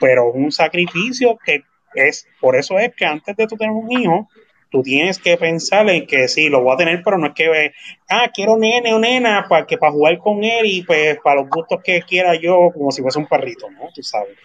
[0.00, 1.62] Pero es un sacrificio que
[1.94, 4.28] es, por eso es que antes de tú tener un hijo,
[4.76, 7.72] tú tienes que pensar en que sí, lo voy a tener, pero no es que,
[8.10, 11.48] ah, quiero nene o nena para que para jugar con él y pues para los
[11.48, 13.88] gustos que quiera yo, como si fuese un perrito, ¿no?
[13.94, 14.36] Tú sabes.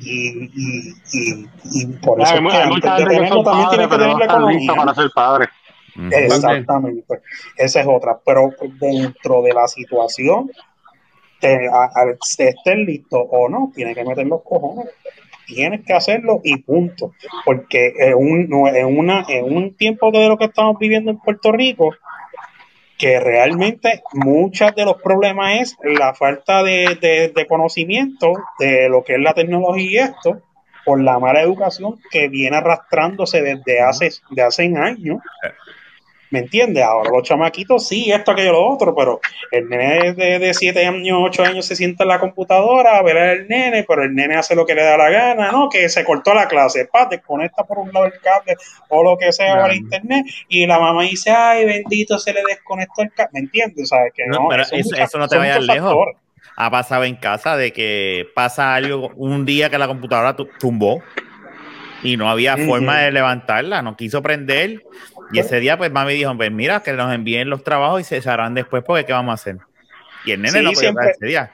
[0.00, 4.16] Y, y, y, y por eso es que antes de tenerlo también tienes que tener
[4.16, 4.74] la economía.
[4.74, 5.46] para ser padre.
[6.10, 7.20] Exactamente.
[7.56, 8.18] Esa es otra.
[8.24, 10.50] Pero dentro de la situación,
[11.38, 14.92] te, a, a, estén listos o no, tiene que meter los cojones.
[15.46, 17.12] Tienes que hacerlo y punto.
[17.44, 21.52] Porque en un, en una, en un tiempo de lo que estamos viviendo en Puerto
[21.52, 21.94] Rico,
[22.98, 29.14] que realmente muchos de los problemas es la falta de, de, conocimiento de lo que
[29.14, 30.40] es la tecnología y esto,
[30.84, 35.18] por la mala educación que viene arrastrándose desde hace, de hace años.
[36.36, 36.84] ¿Me entiendes?
[36.84, 39.20] Ahora los chamaquitos sí, esto, aquello, lo otro, pero
[39.50, 43.48] el nene de 7 años, 8 años se sienta en la computadora a ver al
[43.48, 45.70] nene, pero el nene hace lo que le da la gana, ¿no?
[45.70, 48.54] Que se cortó la clase, pa, desconecta por un lado el cable
[48.90, 53.00] o lo que sea para internet y la mamá dice, ay, bendito, se le desconectó
[53.00, 53.88] el cable, ¿me entiendes?
[53.88, 54.12] ¿Sabes?
[54.14, 55.96] Que no, pero eso, no te vaya lejos.
[56.54, 61.02] Ha pasado en casa de que pasa algo un día que la computadora tumbó
[62.02, 64.82] y no había forma de levantarla, no quiso prender
[65.32, 68.28] y ese día, pues mami dijo, pues mira, que nos envíen los trabajos y se
[68.28, 69.58] harán después porque ¿qué vamos a hacer?
[70.24, 71.52] Y el nene no siempre, ese día.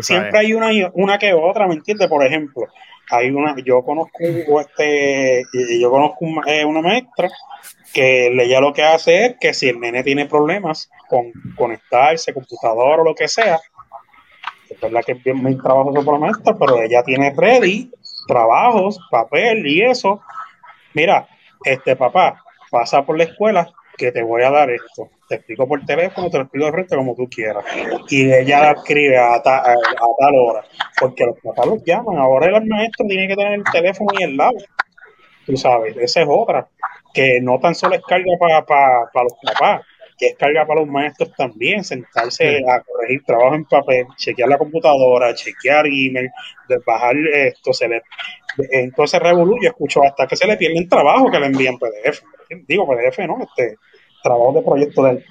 [0.00, 2.08] siempre hay una, una que otra, ¿me entiendes?
[2.08, 2.68] Por ejemplo,
[3.10, 5.44] hay una, yo conozco este,
[5.80, 7.28] yo conozco eh, una maestra
[7.92, 13.00] que ella lo que hace es que si el nene tiene problemas con conectarse, computador
[13.00, 13.58] o lo que sea,
[14.68, 17.90] es verdad que es bien trabajoso por la maestra, pero ella tiene ready
[18.26, 20.20] trabajos, papel y eso.
[20.94, 21.28] Mira,
[21.64, 22.43] este papá,
[22.74, 25.08] pasa por la escuela que te voy a dar esto.
[25.28, 27.64] Te explico por teléfono, te lo explico de frente como tú quieras.
[28.10, 30.64] Y ella la escribe a, tal hora,
[31.00, 32.18] porque los papás los llaman.
[32.18, 34.56] Ahora el maestro tiene que tener el teléfono y el lado.
[35.46, 36.68] Tú sabes, esa es otra.
[37.12, 39.82] Que no tan solo es carga para, para, los papás,
[40.18, 41.84] que es carga para los maestros también.
[41.84, 46.28] Sentarse a corregir trabajo en papel, chequear la computadora, chequear email,
[46.84, 47.72] bajar esto.
[47.72, 48.02] Se le,
[48.72, 52.20] entonces Revolu, yo escucho hasta que se le pierden trabajo que le envían PDF
[52.66, 53.38] digo PDF, ¿no?
[53.42, 53.76] Este
[54.22, 55.24] trabajo de proyecto de,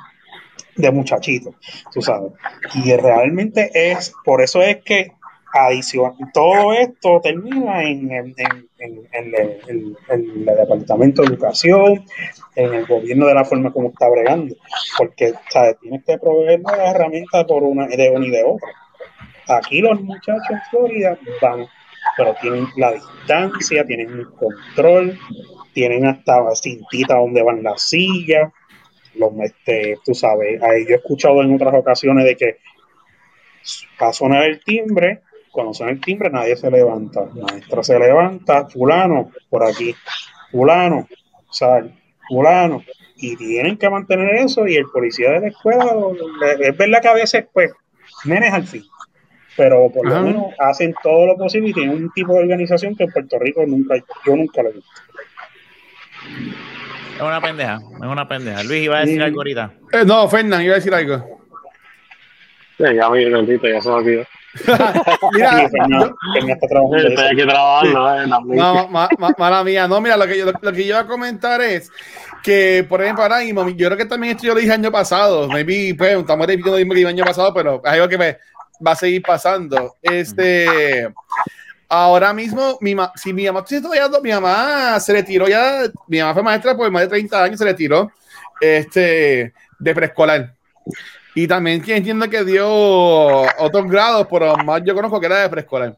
[0.76, 1.56] de muchachito,
[1.92, 2.32] tú sabes.
[2.76, 5.12] Y realmente es, por eso es que
[5.54, 8.36] adición, todo esto termina en, en,
[8.80, 12.06] en, el Departamento de Educación,
[12.56, 14.56] en el gobierno de la forma como está bregando,
[14.98, 15.78] porque ¿sabes?
[15.80, 18.70] tienes que proveer las herramientas por una de una y de otra.
[19.48, 21.68] Aquí los muchachos en Florida van,
[22.18, 25.20] pero tienen la distancia, tienen el control,
[25.74, 28.52] tienen hasta cintita donde van las sillas,
[29.16, 32.58] los, este, tú sabes, ahí yo he escuchado en otras ocasiones de que
[34.02, 38.00] va a sonar el timbre, cuando suena el timbre nadie se levanta, la maestra se
[38.00, 39.96] levanta, fulano, por aquí,
[40.52, 41.08] fulano,
[41.52, 41.94] sal,
[42.28, 42.84] fulano,
[43.18, 45.86] y tienen que mantener eso y el policía de la escuela,
[46.60, 47.72] es verdad que a veces pues,
[48.26, 48.84] nenes al fin,
[49.56, 53.04] pero por lo menos hacen todo lo posible y tienen un tipo de organización que
[53.04, 54.90] en Puerto Rico nunca, yo nunca lo he visto.
[57.16, 58.64] Es una pendeja, es una pendeja.
[58.64, 59.74] Luis iba a decir algo ahorita.
[59.92, 61.42] Eh, no, Fernán, iba a decir algo.
[62.78, 64.26] Sí, ya me repito, ya se me olvidó.
[65.34, 68.90] mira, estoy aquí trabajando, eh, no,
[69.38, 69.88] mala mía.
[69.88, 71.92] No, mira, lo que, yo, lo, que yo iba a comentar es
[72.44, 75.48] que, por ejemplo, ahora mismo, yo creo que también esto yo lo dije año pasado.
[75.48, 78.38] Maybe, pues, estamos repitiendo lo mismo que el año pasado, pero es algo que me
[78.86, 79.96] va a seguir pasando.
[80.02, 81.08] Este
[81.90, 83.66] ahora mismo, mi si mi mamá
[84.22, 87.60] mi mamá se le tiró ya, mi mamá fue maestra por más de 30 años,
[87.60, 88.12] se le tiró
[88.60, 90.54] este, de preescolar.
[91.36, 95.98] Y también entiendo que dio otros grados, pero más yo conozco que era de preescolar.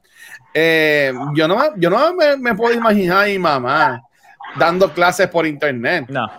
[0.54, 4.02] Eh, yo no, yo no me, puedo imaginar a mi mamá
[4.56, 6.06] dando clases por internet.
[6.08, 6.30] No,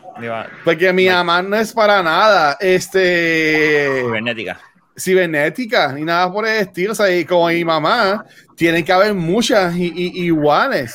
[0.65, 4.59] porque mi mamá no es para nada este cibernética.
[4.99, 6.93] Cibernética, ni nada por el estilo.
[6.93, 8.25] O sea, y como mi mamá,
[8.57, 10.95] tienen que haber muchas iguales.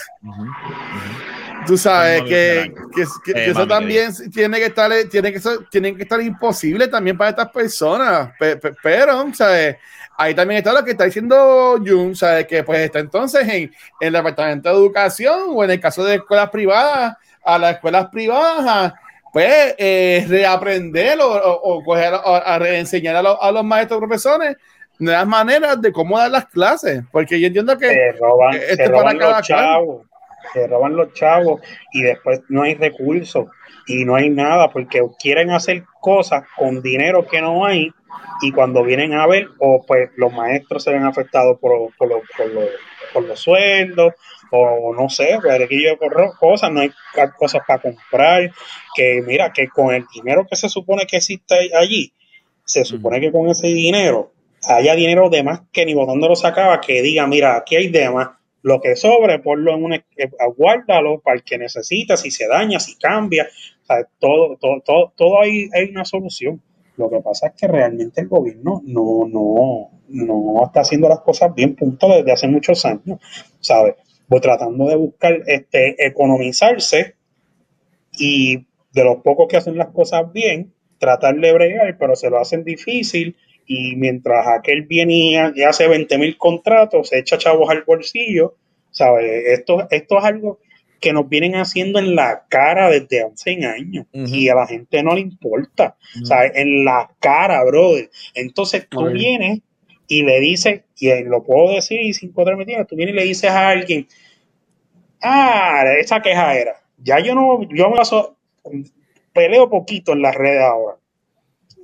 [1.67, 2.73] Tú sabes que,
[3.25, 8.31] eso también tiene que estar, tiene que tienen que estar imposible también para estas personas.
[8.81, 9.77] pero, ¿sabes?
[10.17, 12.45] Ahí también está lo que está diciendo Jun, ¿sabes?
[12.45, 16.49] Que pues está entonces en, el departamento de educación o en el caso de escuelas
[16.49, 18.93] privadas, a las escuelas privadas,
[19.31, 24.57] pues eh, reaprender o, o, a, reenseñar a, a los maestros profesores
[25.01, 28.11] nuevas maneras de cómo dar las clases, porque yo entiendo que se
[28.87, 30.05] roban, los chavos,
[30.53, 33.47] se roban los chavos y después no hay recursos
[33.87, 37.91] y no hay nada porque quieren hacer cosas con dinero que no hay
[38.43, 42.21] y cuando vienen a ver o pues los maestros se ven afectados por, por, los,
[43.13, 44.13] por, los, sueldos
[44.51, 45.37] o no sé,
[45.69, 46.91] yo corro cosas, no hay
[47.37, 48.51] cosas para comprar,
[48.95, 52.13] que mira que con el dinero que se supone que existe allí,
[52.65, 56.81] se supone que con ese dinero haya dinero de más que ni botando lo sacaba,
[56.81, 58.29] que diga, mira, aquí hay de más.
[58.63, 60.03] Lo que sobre, ponlo en un, eh,
[60.55, 63.47] guárdalo para el que necesita, si se daña, si cambia.
[64.19, 66.61] todo, todo, todo, todo hay, hay una solución.
[66.97, 71.53] Lo que pasa es que realmente el gobierno no, no, no está haciendo las cosas
[71.55, 73.19] bien, punto, desde hace muchos años,
[73.59, 73.95] ¿sabes?
[74.31, 77.15] pues, tratando de buscar este, economizarse
[78.17, 82.39] y de los pocos que hacen las cosas bien, tratar de bregar, pero se lo
[82.39, 83.35] hacen difícil
[83.67, 88.55] y mientras aquel viene y hace 20 mil contratos, se echa chavos al bolsillo,
[88.89, 89.47] ¿sabes?
[89.47, 90.59] Esto, esto es algo
[91.01, 95.13] que nos vienen haciendo en la cara desde hace años y a la gente no
[95.13, 96.53] le importa, ¿sabes?
[96.55, 98.09] En la cara, brother.
[98.33, 99.59] Entonces tú vienes
[100.11, 103.23] y le dices, y lo puedo decir y sin poder meter, tú vienes y le
[103.23, 104.09] dices a alguien,
[105.21, 106.75] ah, esa queja era.
[106.97, 108.35] Ya yo no, yo me paso,
[109.31, 110.97] peleo poquito en las redes ahora.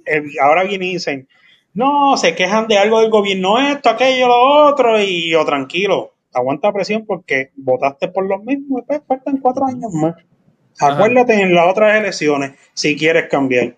[0.05, 1.29] Eh, ahora vienen y dicen,
[1.73, 6.73] no, se quejan de algo del gobierno, esto, aquello, lo otro, y yo tranquilo, aguanta
[6.73, 10.15] presión porque votaste por los mismos, pues faltan cuatro años más.
[10.81, 13.77] Acuérdate en las otras elecciones si quieres cambiar.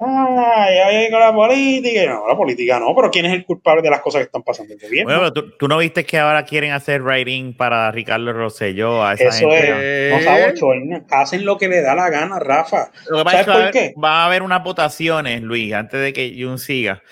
[0.00, 2.06] Ah, ya llega la política.
[2.06, 4.72] No, la política no, pero ¿quién es el culpable de las cosas que están pasando
[4.72, 5.12] en el gobierno?
[5.12, 9.04] Bueno, ¿tú, no viste que ahora quieren hacer writing para Ricardo Rosselló.
[9.04, 12.90] A esa Eso es, no hacen lo que le da la gana, Rafa.
[13.08, 13.94] ¿Sabes por qué?
[14.02, 17.02] Va a haber unas votaciones, Luis, antes de que Jun siga,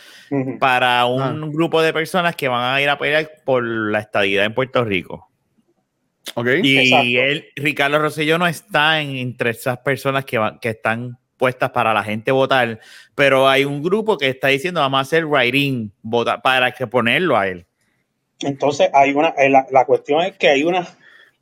[0.61, 1.49] para un ah.
[1.49, 5.29] grupo de personas que van a ir a pelear por la estadidad en Puerto Rico.
[6.35, 6.61] Okay.
[6.63, 12.03] Y él, Ricardo Rosselló no está entre esas personas que, que están puestas para la
[12.03, 12.81] gente votar,
[13.15, 17.37] pero hay un grupo que está diciendo vamos a hacer writing votar para que ponerlo
[17.37, 17.67] a él.
[18.41, 20.87] Entonces hay una, eh, la, la cuestión es que hay una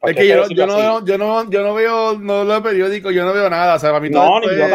[0.06, 3.32] es que yo, yo, no, yo, no, yo no veo, no lo periódico, yo no
[3.32, 3.76] veo nada.
[3.76, 4.66] O sea, para mí no, ni yo,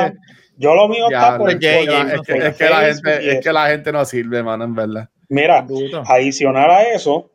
[0.58, 3.54] yo lo mío está por, es, que, es, que, es, que la gente, es que
[3.54, 5.10] la gente no sirve, mano, en verdad.
[5.30, 5.66] Mira,
[6.06, 7.32] adicional a eso,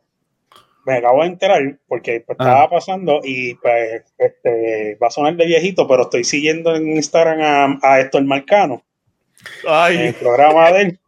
[0.85, 2.69] me acabo de enterar porque pues, estaba ah.
[2.69, 7.93] pasando y pues este, va a sonar de viejito, pero estoy siguiendo en Instagram a,
[7.93, 8.83] a Héctor Marcano.
[9.67, 9.97] Ay.
[9.97, 10.99] En el programa de él.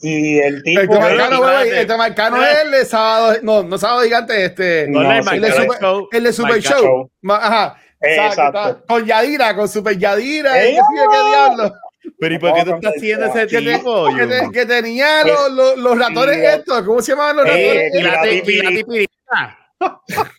[0.00, 0.80] Y el tipo.
[0.80, 4.86] Este Marcano, este Marcano es el de sábado, no, no sábado gigante, este.
[4.88, 6.08] No, el, el, de Super, Show.
[6.12, 7.10] el de Super Show.
[7.28, 7.76] Ajá.
[8.00, 8.84] Exacto.
[8.86, 10.52] Con Yadira, con Super Yadira.
[10.54, 11.74] ¿Qué, ¿Qué diablo?
[12.18, 14.28] Pero ¿y por qué tú estás haciendo ese tipo de pollo?
[14.28, 18.48] Que, que tenía los, los, los ratones estos, ¿cómo se llaman los eh, ratones?
[18.48, 19.58] Y la, tipirita.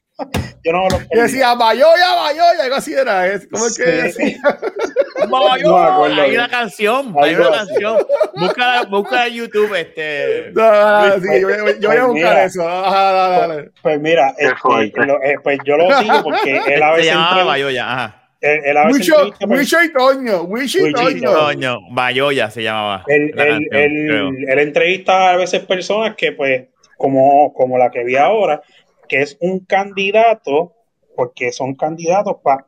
[0.65, 3.39] Yo no lo y decía Bayoya, Bayoya, algo así era.
[3.49, 4.37] ¿Cómo es que decía?
[5.29, 7.97] Bayoya, hay una canción, hay una canción.
[8.35, 10.51] Busca, busca en YouTube este.
[10.53, 12.67] No, no, sí, yo, yo, voy a pues buscar eso.
[12.67, 13.63] Ajá, dale, dale.
[13.63, 17.05] Pues, pues mira, este, lo, eh, pues yo lo sigo porque él a veces.
[17.05, 18.18] Se llamaba Bayoya, ajá.
[18.41, 19.15] El, el Wicho,
[19.47, 21.31] Wicho y Toño, Wicho y Toño.
[21.31, 23.03] Toño, Bayoya se llamaba.
[23.07, 28.15] El, el, el, el, entrevista a veces personas que, pues, como, como la que vi
[28.15, 28.61] ahora,
[29.09, 30.73] que es un candidato,
[31.17, 32.63] porque son candidatos para.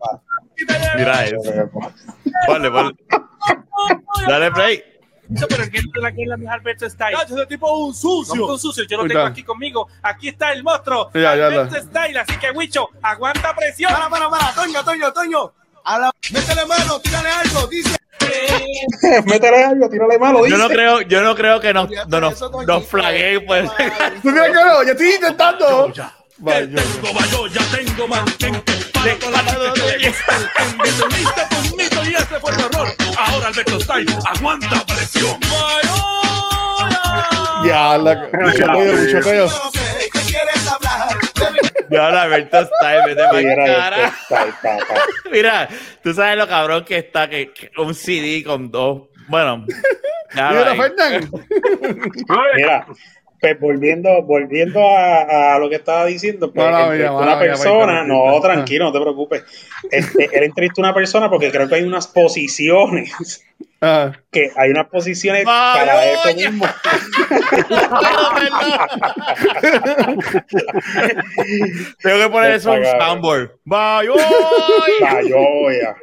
[0.97, 1.37] Mira eso.
[2.49, 2.95] Vale, vale.
[4.27, 4.83] Dale play.
[5.47, 7.13] Pero el que la que es la mejor Alberto Style.
[7.13, 8.45] No, yo soy tipo un sucio.
[8.45, 8.83] un sucio.
[8.83, 9.87] Yo lo tengo aquí conmigo.
[10.01, 11.09] Aquí está el monstruo.
[11.13, 12.19] Ya, ya, Alberto Style.
[12.19, 13.93] Así que, Wicho, aguanta presión.
[13.93, 14.53] Para, para, para.
[14.53, 15.53] Toño, Toño, Toño.
[15.83, 16.11] A la...
[16.31, 17.67] Métele mano, tírale algo.
[17.67, 17.97] Dice.
[19.25, 20.43] Métele algo, tírale mano.
[20.43, 20.51] Dice.
[20.51, 23.69] Yo no creo, yo no creo que nos, no, nos, nos flaguee, pues.
[24.21, 24.83] ¿Tú crees que no?
[24.83, 25.93] Yo estoy intentando.
[26.37, 26.67] Vaya.
[26.67, 27.61] Tengo ya
[31.49, 32.87] tengo y ese fue el error.
[33.17, 35.39] Ahora Alberto Style aguanta presión.
[37.65, 39.61] Ya, la mucho peo, mucho
[41.91, 41.99] peo.
[41.99, 44.13] Ya, Alberto Style, vete para cara.
[45.31, 45.69] Mira,
[46.01, 49.09] tú sabes lo cabrón que está, que, que un CD con dos.
[49.27, 49.65] Bueno,
[50.33, 50.75] Mira.
[52.55, 52.85] Mira,
[53.41, 58.85] pues volviendo, volviendo a, a, lo que estaba diciendo, pues no, una persona, no, tranquilo,
[58.85, 59.43] no te preocupes.
[59.89, 63.43] Este, él entrevistó a una persona porque creo que hay unas posiciones.
[63.83, 64.11] Ah.
[64.31, 66.65] Que hay unas posiciones para eso mismo.
[72.03, 73.53] Tengo que poner eso en soundboard.
[73.65, 74.29] Bayoya.
[75.01, 75.95] Bayoya.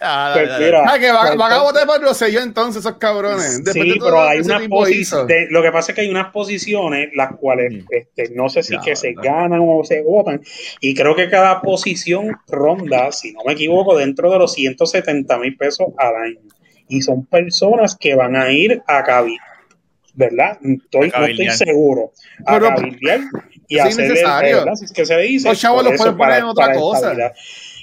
[0.00, 3.64] Ah, pues mira, ah, que van, van, a votar por Rosselló entonces esos cabrones.
[3.64, 5.46] Después sí, de pero hay unas posiciones.
[5.50, 7.86] Lo que pasa es que hay unas posiciones las cuales mm.
[7.90, 10.40] este, no sé si no, que se ganan o se votan.
[10.80, 15.56] Y creo que cada posición ronda, si no me equivoco, dentro de los 170 mil
[15.56, 16.40] pesos al año.
[16.92, 19.46] Y son personas que van a ir a cabildear,
[20.12, 20.58] ¿verdad?
[20.62, 22.12] Estoy, no estoy seguro.
[22.44, 23.20] A pero, cabildear
[23.66, 25.48] y a hacer es que se dice.
[25.48, 27.14] Los chavos los pueden poner en otra cosa.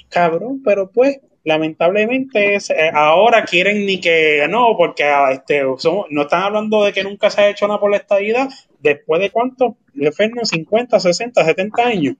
[0.08, 6.22] Cabrón, pero pues lamentablemente es, eh, ahora quieren ni que no, porque ah, este, no
[6.22, 8.48] están hablando de que nunca se ha hecho nada por la estadidad,
[8.80, 12.16] después de cuánto, le 50, 60, 70 años.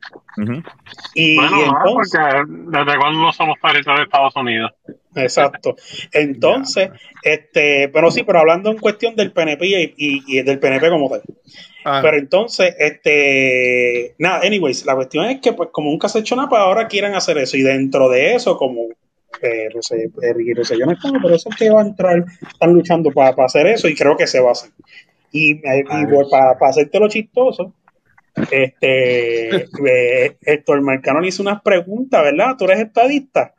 [1.15, 4.73] y, bueno, entonces, desde cuándo no somos países de Estados Unidos.
[5.15, 5.77] Exacto.
[6.13, 6.91] Entonces,
[7.23, 9.95] este, pero sí, pero hablando en cuestión del PNP y,
[10.27, 11.23] y, del PNP como tal.
[11.85, 12.01] Ah.
[12.03, 16.37] Pero entonces, este, nada, anyways, la cuestión es que, pues, como nunca se ha hecho
[16.37, 17.57] nada, pues ahora quieren hacer eso.
[17.57, 18.89] Y dentro de eso, como
[19.43, 23.11] eh, eh, Ricky Rosselló no está, pero eso es que va a entrar, están luchando
[23.11, 24.71] para hacer eso y creo que se va a hacer.
[25.33, 27.73] Y, eh, y para hacerte lo chistoso,
[28.51, 29.57] este,
[29.87, 32.57] eh, Héctor Marcano le hizo unas preguntas, ¿verdad?
[32.59, 33.55] Tú eres estadista.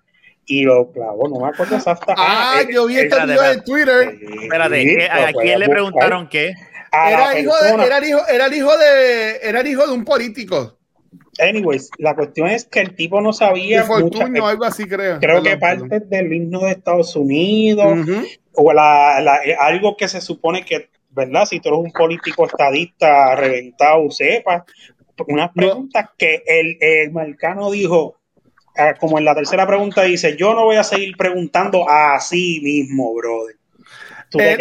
[0.46, 2.14] Y lo clavó, no me acuerdo exacta.
[2.18, 3.64] Ah, eh, yo vi eh, este video en.
[3.64, 4.20] Twitter.
[4.42, 6.54] Espérate, sí, ¿qué- lo ¿a quién le preguntaron qué?
[6.92, 10.04] Era hijo, de, era, el hijo, era el hijo de era el hijo de un
[10.04, 10.78] político.
[11.40, 15.20] Anyways, la cuestión es que el tipo no De sabía mucha- Fortunio, algo así creo.
[15.20, 17.98] creo que Perdón, parte del himno de Estados Unidos
[18.54, 21.46] o la, la- eh, algo que se supone que, ¿verdad?
[21.46, 24.64] Si tú eres un político estadista reventado, sepas,
[25.28, 28.18] unas preguntas que el, el Marcano dijo,
[28.78, 33.14] ah, como en la tercera pregunta dice, yo no voy a seguir preguntando así mismo,
[33.14, 33.56] brother.
[34.40, 34.58] Eh,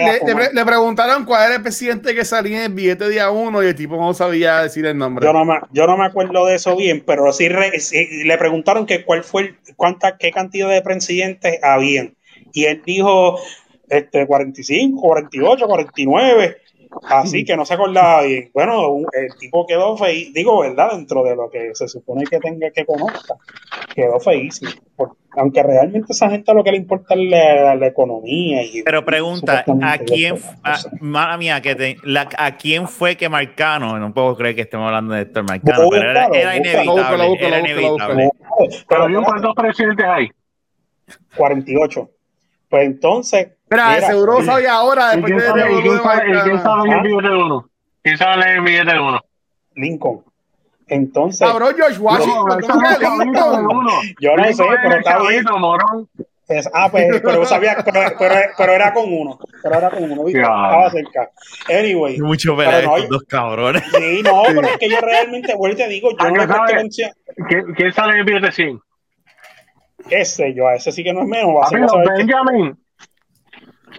[0.53, 3.74] le, preguntaron cuál era el presidente que salía en el billete día uno y el
[3.76, 5.24] tipo no sabía decir el nombre.
[5.24, 8.36] Yo no, me, yo no me acuerdo de eso bien, pero sí, re- sí le
[8.36, 12.16] preguntaron que cuál fue el, cuánta, qué cantidad de presidentes habían.
[12.53, 13.38] Y él dijo
[13.91, 16.57] este 45, 48, 49.
[17.09, 18.51] Así que no se acordaba bien.
[18.53, 20.91] Bueno, el tipo quedó feliz, digo, ¿verdad?
[20.93, 23.34] Dentro de lo que se supone que tenga que conozca,
[23.95, 24.72] quedó feísimo.
[25.36, 28.64] Aunque realmente esa gente lo que le importa es la, la economía.
[28.64, 30.88] Y, Pero pregunta, ¿a quién, eso, a, no sé.
[31.01, 33.97] mala mía, que te- la- ¿a quién fue que Marcano?
[34.01, 37.36] No puedo creer que estemos hablando de Héctor Marcano, pero era, inevitable.
[37.38, 38.30] era inevitable.
[38.88, 40.28] Pero Pero ¿cuántos presidentes hay?
[41.36, 42.11] 48.
[42.68, 43.49] Pues entonces.
[43.70, 46.42] Mira, mira, seguro y- sabía ahora ¿Y después quién de sabe, de- quién de- sabe-
[46.42, 47.02] quién sabe en el ¿Ah?
[47.02, 47.68] billete de uno?
[48.02, 49.20] ¿Quién sabe leer el billete de uno?
[49.76, 50.24] Lincoln.
[50.88, 52.60] Entonces, Cabrón, George Washington.
[54.20, 55.44] yo no sé, pero está bien.
[56.48, 59.38] Es- ah, pues, pero sabía, pero, pero, pero era con uno.
[59.62, 60.40] Pero era con uno, ¿viste?
[60.40, 61.30] Estaba cerca.
[61.68, 62.18] Anyway.
[62.18, 63.84] Mucho Pero no, estos dos cabrones.
[63.96, 66.88] Sí, no, pero es que yo realmente, vuelvo y te digo, yo Ah, no sabe.
[67.76, 68.80] ¿Quién, sale en el billete 100?
[70.08, 71.54] Ese, yo, a ese sí que no es menos.
[71.62, 72.78] así Papi, vas a ver que- Benjamin.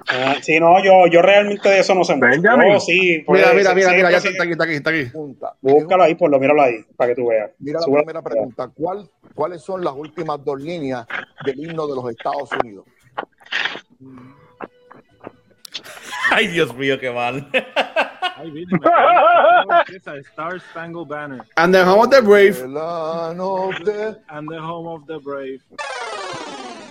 [0.09, 2.41] Ah, sí, no, yo, yo realmente de eso no sé mucho.
[2.41, 4.73] Yo sí, pues, Mira, mira, sí, mira, sí, mira, ya sí, está aquí, está aquí,
[4.73, 5.11] está aquí.
[5.61, 7.51] Búscalo ahí, por lo míralo ahí, para que tú veas.
[7.59, 8.69] Mira la primera pregunta.
[8.73, 11.05] ¿Cuál, ¿Cuáles son las últimas dos líneas
[11.45, 12.85] del himno de los Estados Unidos?
[16.31, 17.47] Ay, Dios mío, qué mal.
[18.37, 18.71] Ahí viene.
[20.31, 22.61] Star Spangled Banner And the home of the brave.
[22.63, 22.75] And
[24.49, 25.61] the home of the brave.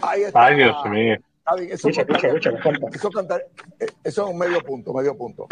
[0.03, 0.47] Ahí está.
[0.47, 1.17] Ay, Dios mío.
[1.51, 2.97] Está bien, eso, Escucha, escucha, contaría- escucha, cuenta.
[2.97, 3.45] eso, contar-
[3.81, 5.47] eh, eso es un medio punto, medio punto.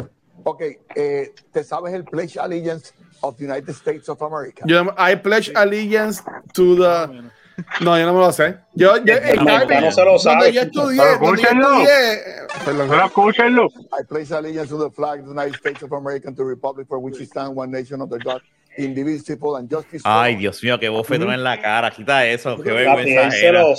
[0.44, 0.62] Ok,
[0.94, 4.62] eh, ¿te sabes el Pledge Allegiance of the United States of America?
[4.66, 6.22] Yo, I pledge allegiance
[6.54, 7.30] to the.
[7.80, 8.56] No, yo no me lo sé.
[8.74, 10.52] Yo, yo, en Marcano Carmen, se lo sabe.
[10.52, 11.80] yo estudié, Pero donde yo escúchenlo.
[11.82, 12.64] estudié.
[12.64, 12.88] Perdón.
[12.88, 13.66] Pero escúchenlo.
[14.00, 16.48] I pledge allegiance to the flag of the United States of America and to the
[16.48, 18.40] republic for which it stands one nation under God,
[18.78, 20.02] And Justice.
[20.04, 21.32] Ay, Dios mío, que bofetón mm.
[21.32, 21.90] en la cara.
[21.90, 23.28] Quita eso, qué vergüenza.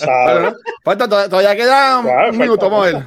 [0.06, 3.06] Bueno, falta, todavía queda un claro, minuto, Moel.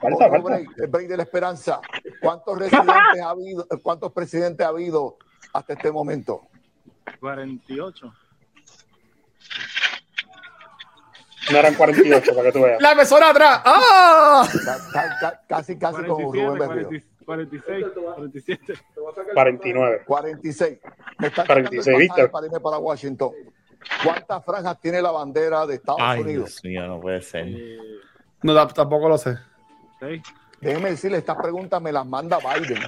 [0.00, 0.38] Falta, falta.
[0.38, 1.80] Break, el break de la esperanza.
[2.20, 5.16] ¿Cuántos, residentes ha habido, eh, ¿Cuántos presidentes ha habido
[5.52, 6.42] hasta este momento?
[7.20, 8.12] 48.
[11.52, 12.82] No eran 48, para que tú veas.
[12.82, 13.62] La persona atrás.
[13.64, 14.48] ¡Ah!
[15.46, 17.17] Casi, casi 47, como Rubén 47.
[17.28, 18.74] 46, 47.
[19.34, 20.02] 49.
[20.06, 20.78] 46.
[21.18, 22.08] Me están 46, sacando el ¿viste?
[22.08, 23.30] pasaje para irme para Washington.
[24.02, 26.62] ¿Cuántas franjas tiene la bandera de Estados Ay, Unidos?
[26.62, 27.46] Dios mío, no puede ser.
[27.48, 27.76] Eh,
[28.42, 29.36] No, ta- tampoco lo sé.
[30.00, 30.22] seis,
[30.62, 32.82] Déjeme decirle, estas preguntas me las manda Biden.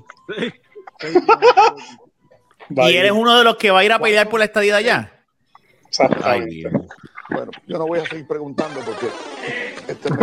[2.70, 5.12] ¿Y eres uno de los que va a ir a pelear por la estadía allá?
[5.12, 6.50] Ay, Exactamente.
[6.54, 6.72] Dios.
[7.28, 9.06] Bueno, yo no voy a seguir preguntando porque
[9.86, 10.14] este es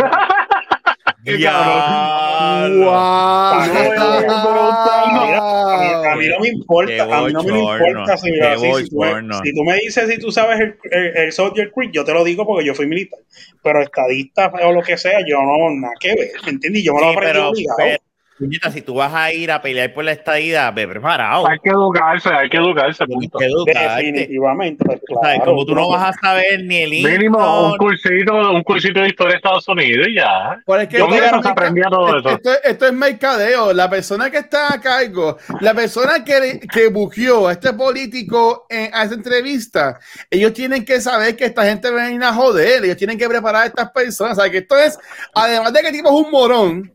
[6.08, 9.40] A mí, no me importa, a mí no me importa si, tú, me- bochorno.
[9.44, 12.24] si tú me dices si tú sabes el, el, el Soldier Creek, yo te lo
[12.24, 13.20] digo porque yo fui militar,
[13.62, 16.84] pero estadista o lo que sea, yo no, nada que ver, ¿me entiendes?
[16.84, 17.98] Yo me lo Sí, aprendí pero, obligado.
[18.38, 21.46] Puñeta, si tú vas a ir a pelear por la estadía, ve preparado.
[21.48, 23.38] Hay que educarse, hay que educarse, punto.
[23.38, 24.04] que educarte.
[24.12, 25.36] Definitivamente, pues ¿Sabes?
[25.36, 25.44] claro.
[25.52, 29.32] Como tú no vas a saber ni el Mínimo un cursito, un cursito de historia
[29.32, 30.58] de Estados Unidos y ya.
[30.80, 32.36] Es que Yo se aprendía todo esto- eso.
[32.36, 33.72] esto- esto es mercadeo.
[33.72, 38.94] La persona que está a cargo, la persona que, que buqueó a este político en-
[38.94, 39.98] a esta entrevista,
[40.30, 42.84] ellos tienen que saber que esta gente va a venir a joder.
[42.84, 44.38] Ellos tienen que preparar a estas personas.
[44.38, 44.98] O sea, que esto es,
[45.34, 46.92] además de que el tipo es un morón,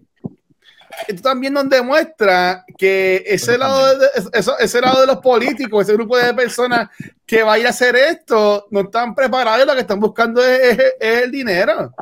[1.08, 5.94] esto también nos demuestra que ese lado, de, eso- ese lado de los políticos, ese
[5.94, 6.90] grupo de personas
[7.26, 10.44] que va a ir a hacer esto, no están preparados y lo que están buscando
[10.46, 11.94] es, es- es el dinero.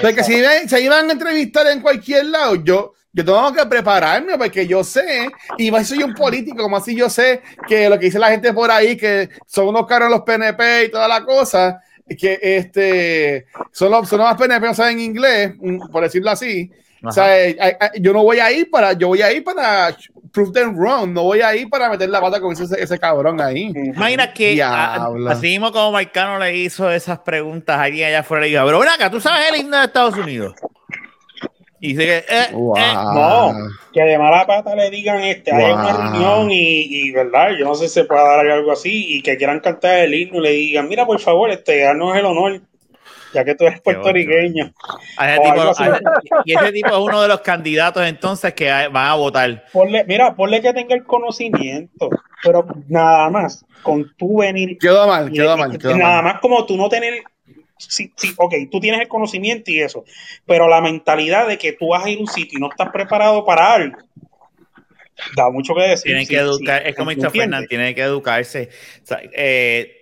[0.00, 4.66] Porque si se iban a entrevistar en cualquier lado, yo, yo tengo que prepararme porque
[4.66, 8.06] yo sé, y más si soy un político, como así yo sé que lo que
[8.06, 11.82] dice la gente por ahí, que son unos caros los PNP y toda la cosa,
[12.18, 16.70] que este, son los, son los PNP, no saben inglés, mm, por decirlo así.
[17.02, 19.42] O sea, eh, eh, eh, yo no voy a ir para, yo voy a ir
[19.42, 19.96] para
[20.32, 23.40] prove them wrong, no voy a ir para meter la pata con ese, ese cabrón
[23.40, 23.72] ahí.
[23.74, 25.30] Imagina que a- Diablo.
[25.30, 28.78] así mismo como Marcano le hizo esas preguntas a alguien allá afuera, le dijo, pero
[28.80, 30.54] ven acá, ¿tú sabes el himno de Estados Unidos?
[31.82, 32.76] Y dice que, eh, Wow.
[32.76, 33.54] eh, No,
[33.92, 37.74] que de mala pata le digan este, hay una reunión y, y, verdad, yo no
[37.74, 40.50] sé si se puede dar algo así y que quieran cantar el himno y le
[40.50, 42.60] digan, mira por favor, este, haznos el honor,
[43.32, 44.72] ya que tú eres puertorriqueño.
[45.16, 46.00] a ese tipo- a-
[46.44, 49.64] y ese tipo es uno de los candidatos entonces que van a votar.
[49.72, 52.10] Ponle, mira, ponle que tenga el conocimiento,
[52.42, 56.24] pero nada más, con tú venir Quedó mal, quedó mal, quedó nada mal.
[56.34, 57.22] más como tú no tener,
[57.78, 60.04] sí, sí, ok, tú tienes el conocimiento y eso,
[60.46, 62.90] pero la mentalidad de que tú vas a ir a un sitio y no estás
[62.90, 63.96] preparado para algo,
[65.36, 66.04] da mucho que decir.
[66.06, 67.10] Tienen sí, que educar, sí, es como.
[67.10, 68.68] Fernández, tiene que educarse.
[69.02, 69.99] O sea, eh,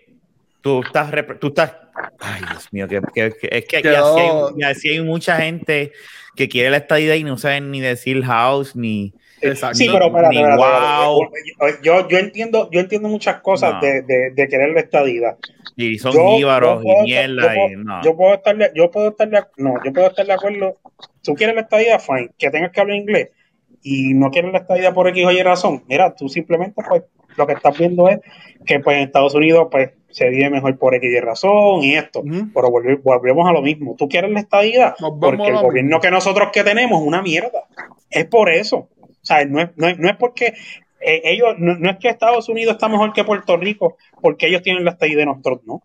[0.61, 1.75] tú estás, tú estás,
[2.21, 5.93] ay Dios mío, que, que- que- es que así, hay, y así hay mucha gente
[6.37, 9.13] que quiere la estadía y no saben ni decir house ni.
[9.41, 9.77] Exacto.
[9.77, 10.63] Sí, pero espérate, Ni espérate,
[11.07, 11.23] wow.
[11.25, 11.79] espérate.
[11.85, 13.81] Yo, yo entiendo, yo entiendo muchas cosas No.
[13.81, 15.37] de, de, de querer la estadidad.
[15.77, 17.43] Y son Yo- íbaros yo puedo y mierda.
[17.43, 18.03] yo y puedo- no.
[18.03, 20.77] Yo puedo estar de, yo puedo estar de, no, yo puedo estar de acuerdo.
[21.23, 23.29] Tú quieres la estadía, fine, que tengas que hablar inglés
[23.83, 25.85] y no quieres la estadía por X o Y razón.
[25.89, 27.03] Mira, tú simplemente pues
[27.37, 28.19] lo que estás viendo es
[28.67, 32.23] que pues en Estados Unidos pues se vive mejor por X y razón y esto.
[32.53, 33.95] Pero volve- volvemos a lo mismo.
[33.97, 37.64] Tú quieres la estadía porque el gobierno que nosotros que tenemos es una mierda.
[38.11, 38.89] Es por eso.
[39.01, 40.55] O sea, no es, no es, no es porque
[41.01, 44.62] eh, ellos, no, no es que Estados Unidos está mejor que Puerto Rico porque ellos
[44.62, 45.83] tienen la estadía de nosotros, no.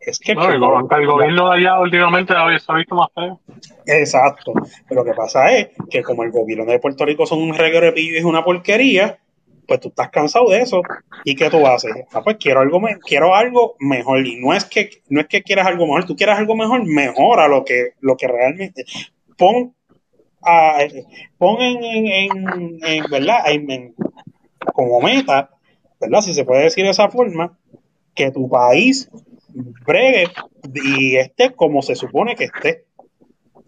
[0.00, 0.58] Es que No, el,
[1.00, 3.40] el gobierno de allá últimamente se ha visto más feo.
[3.86, 4.52] Exacto.
[4.88, 7.86] Pero lo que pasa es que como el gobierno de Puerto Rico son un reguero
[7.86, 9.18] de pillo y es una porquería,
[9.66, 10.82] pues tú estás cansado de eso.
[11.24, 11.92] ¿Y qué tú haces?
[12.12, 14.26] Ah, pues quiero algo, me- quiero algo mejor.
[14.26, 17.48] Y no es que no es que quieras algo mejor, tú quieres algo mejor, mejora
[17.48, 18.84] lo que, lo que realmente.
[19.36, 19.74] Pon,
[20.42, 20.78] a,
[21.38, 23.40] pon en, en, en- en, ¿verdad?
[24.72, 25.50] Como meta,
[26.00, 26.20] ¿verdad?
[26.20, 27.58] Si se puede decir de esa forma,
[28.14, 29.10] que tu país
[29.86, 30.26] bregue
[30.74, 32.84] y esté como se supone que esté.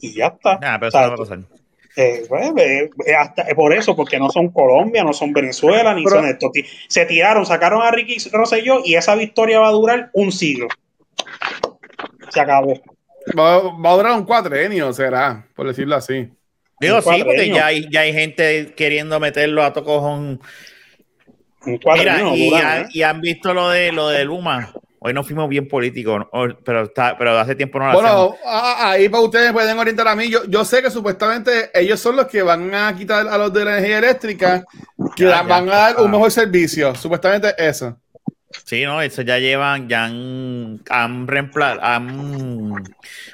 [0.01, 0.59] Y ya está.
[0.59, 1.39] Nah, pero O sea, eso no va a pasar.
[1.97, 5.95] Eh, pues, eh, eh, hasta, eh, por eso, porque no son Colombia, no son Venezuela,
[5.95, 6.51] ni Pero- son esto.
[6.53, 10.69] Ti- Se tiraron, sacaron a Ricky Rosselló y esa victoria va a durar un siglo.
[12.31, 12.75] Se acabó.
[13.39, 16.29] Va, va a durar un cuatrenio, será, por decirlo así.
[16.79, 20.41] Digo, sí, porque ya hay, ya hay gente queriendo meterlo a tocojón.
[21.65, 22.87] Un Mira, y, ¿eh?
[22.93, 24.73] y han visto lo de lo de Luma.
[25.07, 26.27] Hoy no fuimos bien políticos,
[26.65, 28.29] pero está, pero hace tiempo no lo hacemos.
[28.31, 30.29] Bueno, a- ahí para ustedes pueden orientar a mí.
[30.29, 33.65] Yo, yo sé que supuestamente ellos son los que van a quitar a los de
[33.65, 34.65] la energía eléctrica,
[35.15, 36.93] que Ya, van a dar un mejor servicio.
[36.97, 37.97] Supuestamente eso.
[38.65, 41.27] Sí, no, eso ya llevan, ya han, han,
[41.83, 42.73] han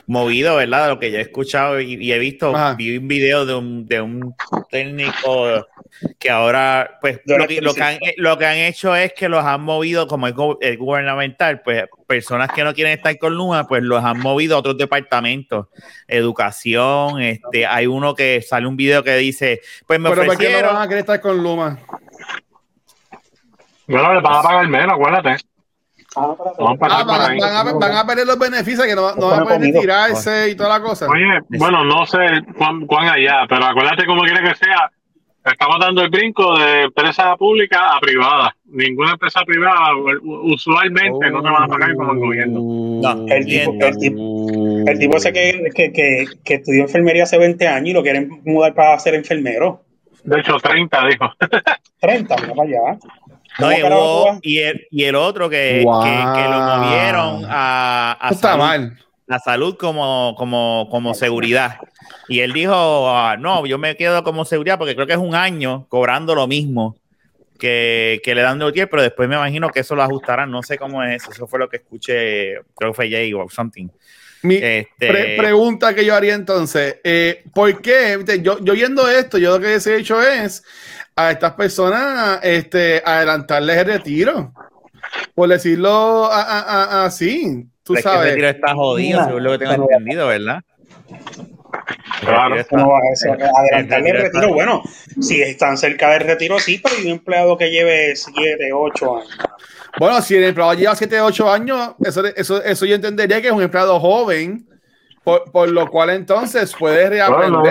[0.06, 0.88] movido, ¿verdad?
[0.90, 2.74] Lo que yo he escuchado y, y he visto, Ajá.
[2.74, 4.34] vi un video de un, de un
[4.70, 5.66] técnico
[6.18, 9.44] que ahora, pues, lo que, lo, que han, lo que han hecho es que los
[9.44, 13.66] han movido, como es go- el gubernamental, pues, personas que no quieren estar con Luma,
[13.66, 15.66] pues los han movido a otros departamentos,
[16.08, 20.44] educación, este, hay uno que sale un video que dice, pues me Pero ¿por qué
[20.44, 20.74] no ofrecieron...
[20.74, 21.78] van a querer estar con Luma?
[23.86, 25.36] Bueno, le van a pagar menos, acuérdate.
[26.14, 29.58] Ah, Ah, van, a, van a perder los beneficios, que no, no van a poder
[29.60, 29.80] comido.
[29.80, 31.06] tirarse y toda la cosa.
[31.08, 32.18] Oye, bueno, no sé
[32.58, 34.90] cuán, cuán allá, pero acuérdate como quiere que sea,
[35.44, 38.54] estamos dando el brinco de empresa pública a privada.
[38.66, 39.90] Ninguna empresa privada
[40.44, 42.60] usualmente no te van a pagar como el gobierno.
[42.60, 47.38] No, El tipo, el tipo, el tipo ese que, que, que, que estudió enfermería hace
[47.38, 49.82] 20 años y lo quieren mudar para ser enfermero.
[50.24, 51.30] De hecho, 30 dijo.
[52.00, 52.98] 30, mira para allá.
[53.58, 54.40] No, ¿Cómo y, hubo-
[54.70, 56.02] el, y el otro que, Wow.
[56.04, 58.98] que, que lo movieron a, a está mal.
[59.32, 61.76] A salud como, como, como seguridad.
[62.28, 65.34] Y él dijo, ah, no, yo me quedo como seguridad porque creo que es un
[65.34, 66.96] año cobrando lo mismo
[67.58, 70.50] que, que le dan de OTR, pero después me imagino que eso lo ajustarán.
[70.50, 71.30] No sé cómo es eso.
[71.32, 73.88] Eso fue lo que escuché, creo que fue Jay o something.
[74.42, 78.18] Mi Este, pre- pregunta que yo haría entonces, eh, ¿por qué?
[78.42, 80.64] Yo, yo viendo esto, yo lo que he hecho es
[81.14, 84.52] a estas personas este, adelantarles el retiro.
[85.34, 88.28] Por decirlo así, tú es que el sabes.
[88.30, 90.62] retiro está jodido, No, según lo que tengo pero- entendido, ¿verdad?
[92.20, 92.56] Claro.
[92.56, 94.82] está- No va a eso, adelantarle el retiro está- Bueno,
[95.20, 99.38] si están cerca del retiro, sí, pero hay un empleado que lleve 7, 8 años.
[99.98, 103.52] Bueno, si el empleado lleva 7, 8 años, eso, eso, eso yo entendería que es
[103.52, 104.66] un empleado joven
[105.24, 107.50] por, por lo cual entonces puedes reaprender.
[107.50, 107.62] Bueno,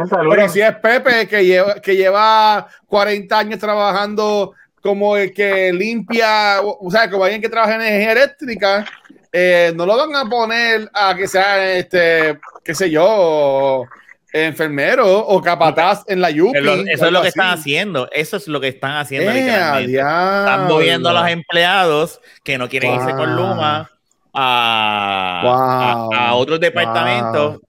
[0.00, 5.32] no pero, pero si es Pepe que lleva, que lleva 40 años trabajando como el
[5.32, 8.84] que limpia, o o sea, como alguien que trabaja en energía eléctrica,
[9.32, 13.84] eh, no lo van a poner a que sea, este, qué sé yo,
[14.32, 16.58] enfermero o capataz en la Yupi.
[16.90, 17.38] Eso es lo que así.
[17.38, 18.08] están haciendo.
[18.12, 19.30] Eso es lo que están haciendo.
[19.30, 19.86] Eh.
[19.86, 23.34] Están moviendo a los empleados que no quieren irse con.
[23.36, 23.90] Luma
[24.34, 26.12] a, Wow.
[26.12, 27.60] a- a otros departamentos.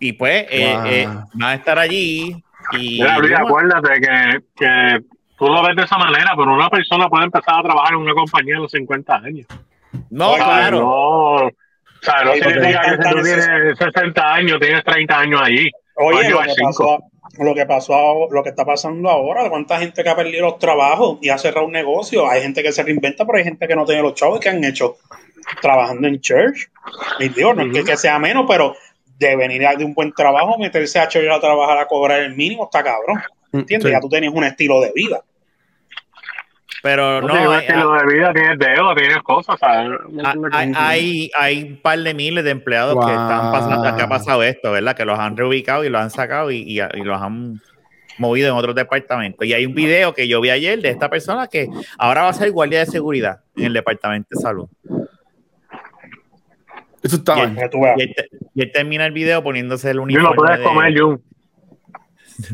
[0.00, 0.86] Y pues eh, Wow.
[0.86, 2.42] eh, van a estar allí.
[2.72, 5.00] Y Mira, Luis, acuérdate que, que
[5.38, 8.14] tú lo ves de esa manera, pero una persona puede empezar a trabajar en una
[8.14, 9.46] compañía a los 50 años.
[10.10, 10.80] No, claro.
[10.80, 11.50] No, o
[12.00, 15.70] sea, no Oye, hay que si tú tienes 60 años, tienes 30 años allí.
[15.94, 16.98] Oye, lo que, pasó,
[17.38, 20.58] lo que pasó, ahora- lo que está pasando ahora, cuánta gente que ha perdido los
[20.58, 22.28] trabajos y ha cerrado un negocio.
[22.28, 24.48] Hay gente que se reinventa, pero hay gente que no tiene los chavos y que
[24.48, 24.96] han hecho
[25.60, 26.70] trabajando en church.
[27.20, 28.74] Y digo, no es que, que sea menos, pero
[29.18, 32.64] de venir de un buen trabajo, meterse a church a trabajar a cobrar el mínimo,
[32.64, 33.22] está cabrón.
[33.52, 33.88] ¿Entiendes?
[33.88, 33.92] Sí.
[33.92, 35.22] Ya tú tienes un estilo de vida.
[36.82, 39.88] Pero No, no, hay, de vida, tienes deuda, tienes cosas, ¿sabes?
[40.52, 44.42] hay, hay, hay un par de miles de empleados que están pasando, que ha pasado
[44.42, 44.96] esto, ¿verdad?
[44.96, 47.60] Que los han reubicado y los han sacado y, y- y los han
[48.18, 49.46] movido en otros departamentos.
[49.46, 51.68] Y hay un video que yo vi ayer de esta persona que
[51.98, 54.66] ahora va a ser guardia de seguridad en el departamento de salud.
[57.02, 57.54] Eso está Bien.
[57.54, 57.62] mal.
[57.64, 57.96] Que tú veas.
[57.98, 58.14] Y él,
[58.54, 60.28] y él termina el video poniéndose el uniforme.
[60.30, 61.22] no puedes de- comer, Jun.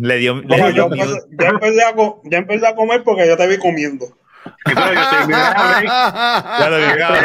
[0.00, 4.06] Le dio, le dio yo, a, empecé a comer porque yo te vi comiendo.
[4.66, 4.96] Yo estoy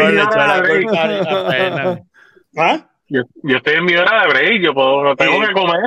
[0.06, 0.92] en mi hora de break.
[0.94, 1.08] Ya
[1.84, 2.00] lo.
[2.58, 2.78] ¿Ah?
[3.10, 5.48] Yo, yo estoy en mi hora de break, yo puedo, no tengo Sí.
[5.48, 5.82] que comer,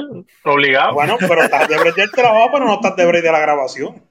[0.45, 0.95] obligado.
[0.95, 4.03] Bueno, pero estás de break del trabajo, pero no estás de break de la grabación.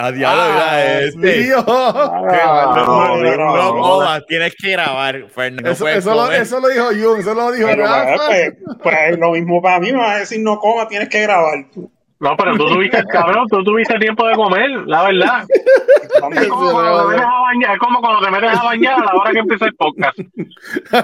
[0.00, 1.32] Ah, diablo, mira este.
[1.42, 1.64] Dios.
[1.66, 3.80] Ah, No, no, no, no, no no.
[3.82, 5.64] comas, tienes que grabar, Fernan.
[5.64, 8.26] No Eso, lo, eso lo dijo Jun, eso lo dijo Pero, Rafa.
[8.26, 8.52] pues,
[8.82, 11.64] pues, es lo mismo para mí, me va a decir no coma, tienes que grabar.
[12.20, 15.44] No, pero tú tuviste, cabrón, tú tuviste tiempo de comer, la verdad.
[16.18, 19.04] Es como cuando te metes a bañar, es como cuando te metes a bañar a
[19.04, 20.18] la hora que empieza el podcast.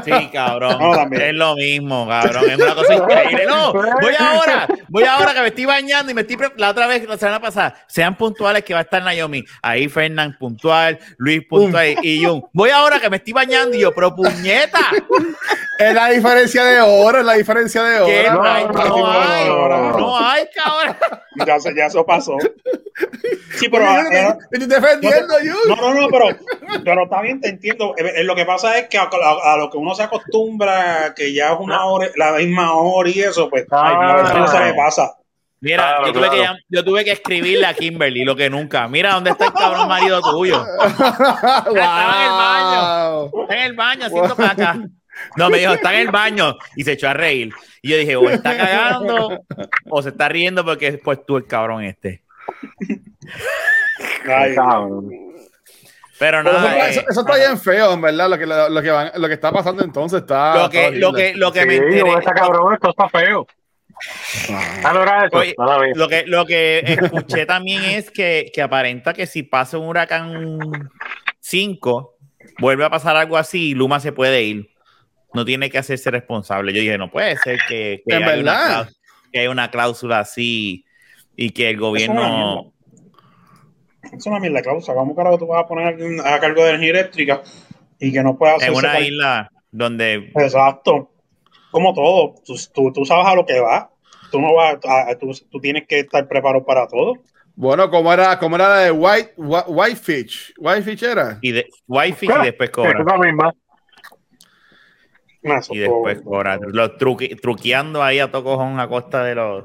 [0.04, 0.76] Sí, cabrón.
[0.80, 2.50] No, es lo mismo, cabrón.
[2.50, 3.46] Es una cosa increíble.
[3.46, 6.36] No, voy ahora, voy ahora que me estoy bañando y me estoy.
[6.36, 9.44] pre- La otra vez, la semana pasada, sean puntuales que va a estar Naomi.
[9.62, 12.42] Ahí Fernán puntual, Luis puntual y Jun.
[12.52, 14.80] Voy ahora que me estoy bañando y yo, pero puñeta.
[15.78, 18.20] Es la diferencia de hora, es la diferencia de ¿Qué?
[18.28, 18.32] hora.
[18.34, 19.98] No hay, no hay, no, no, no.
[19.98, 20.96] no hay, cabrón.
[21.46, 22.36] ya, ya eso pasó.
[23.56, 23.84] Sí, pero.
[23.84, 25.68] Yo te- eh, yo estoy defendiendo, Jun.
[25.68, 26.26] no, no, no, pero,
[26.84, 27.92] pero está bien, te entiendo.
[27.96, 31.12] Eh, eh, Lo que pasa es que a, a- a lo que uno se acostumbra,
[31.16, 34.64] que ya es una hora, la misma hora y eso, pues a veces no se
[34.64, 35.14] le pasa.
[35.60, 36.58] Mira, Claro, yo, tuve que, claro.
[36.68, 38.86] yo tuve que escribirle a Kimberly lo que nunca.
[38.86, 40.62] Mira, ¿dónde está el cabrón marido tuyo?
[40.84, 43.28] Estaba en el baño.
[43.30, 43.42] Wow.
[43.42, 44.76] Está en el baño haciendo caca.
[45.36, 46.56] No, me dijo, está en el baño.
[46.76, 47.52] Y se echó a reír.
[47.82, 49.40] Y yo dije, o está cagando
[49.90, 52.22] o se está riendo porque es pues tú el cabrón este.
[54.26, 55.10] Ay, Cabrón.
[56.18, 58.28] Pero Pero nada, eso, eh, eso- eso está bien feo, en verdad.
[58.30, 60.62] Lo que, lo, lo que, van- lo que está pasando entonces está.
[60.62, 63.46] lo que, está lo que, lo que Sí, me enteré, esta cabrón, esto está feo.
[64.84, 65.36] Ah, no era eso.
[65.38, 65.54] Oye,
[65.94, 70.58] lo que, lo que escuché también es que, que aparenta que si pasa un huracán
[71.40, 72.16] 5,
[72.58, 74.70] vuelve a pasar algo así, Luma se puede ir.
[75.34, 76.72] No tiene que hacerse responsable.
[76.72, 78.88] Yo dije, no puede ser que, que haya una
[79.32, 80.84] que haya una cláusula así
[81.36, 82.72] y que el gobierno...
[84.12, 84.96] Es una mierda, cláusula.
[84.96, 87.42] ¿Cómo carajo tú vas a poner a alguien a cargo de energía eléctrica
[87.98, 91.10] y que no pueda hacer En una isla donde Exacto.
[91.72, 92.34] Como todo.
[92.46, 93.90] Tú, tú, tú sabes a lo que va.
[94.30, 97.14] Tú no vas a- a- tú, tú tienes que estar preparado para todo.
[97.56, 100.54] Bueno, como era, como era la de White, Whi- Whitefish.
[100.58, 101.38] Whitefish era.
[101.40, 103.00] y de wifi y después cobra.
[103.00, 103.54] Es la misma.
[105.70, 106.58] Y después cobra.
[106.60, 109.64] Los truqui- truqueando ahí a tocojón a costa de los...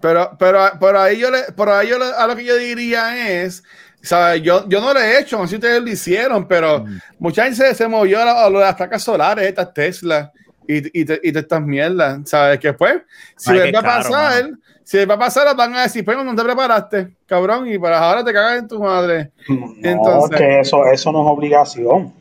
[0.00, 3.42] Pero, pero, pero ahí yo le, por ahí yo le- a lo que yo diría
[3.42, 3.62] es,
[4.02, 4.42] ¿sabes?
[4.42, 6.84] Yo, yo no lo he hecho, no sé si ustedes lo hicieron, pero
[7.18, 10.30] mucha gente se, se movió a, lo de las placas solares, estas Tesla
[10.68, 12.58] y, y, te- y de estas mierdas, ¿sabes?
[12.60, 13.02] Que pues,
[13.36, 14.58] si Ay, les va a pasar, mano.
[14.84, 17.98] si les va a pasar, van a decir, pero no te preparaste, cabrón, y para
[17.98, 19.30] ahora te cagas en tu madre.
[19.48, 22.12] No, Entonces- que eso, eso no es obligación.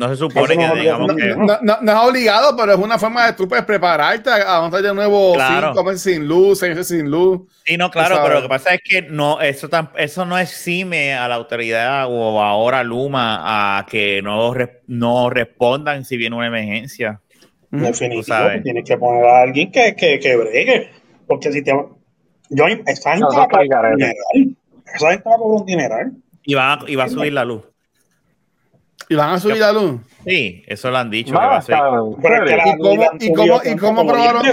[0.00, 1.26] No se supone que no- digamos no- que...
[1.36, 4.80] No, no- no es obligado, pero es una forma de tú puedes prepararte a avanzar
[4.80, 5.68] de nuevo Claro.
[5.68, 7.42] cinco meses sin luz, seis meses sin luz.
[7.66, 11.12] Sí, no, claro, pero lo que pasa es que no, eso, tam- eso no exime
[11.14, 14.54] a la autoridad o ahora a Luma a que no,
[14.86, 17.20] no respondan si viene una emergencia.
[17.70, 18.56] Definitivo, Tú sabes.
[18.56, 20.90] tú tienes que poner a alguien que, que, que bregue.
[21.26, 21.70] Porque si te.
[22.48, 24.56] Yo, esa gente No, va a cobrar un dineral.
[24.94, 26.12] Esa gente va a cobrar un dineral.
[26.42, 27.62] Y va, a- y va a subir la luz.
[29.10, 30.00] ¿Y van a subir la luz?
[30.24, 31.34] Sí, eso lo han dicho.
[31.34, 31.74] Va, que va a ser.
[31.74, 34.46] ¿Y cómo, y cómo, y cómo aprobaron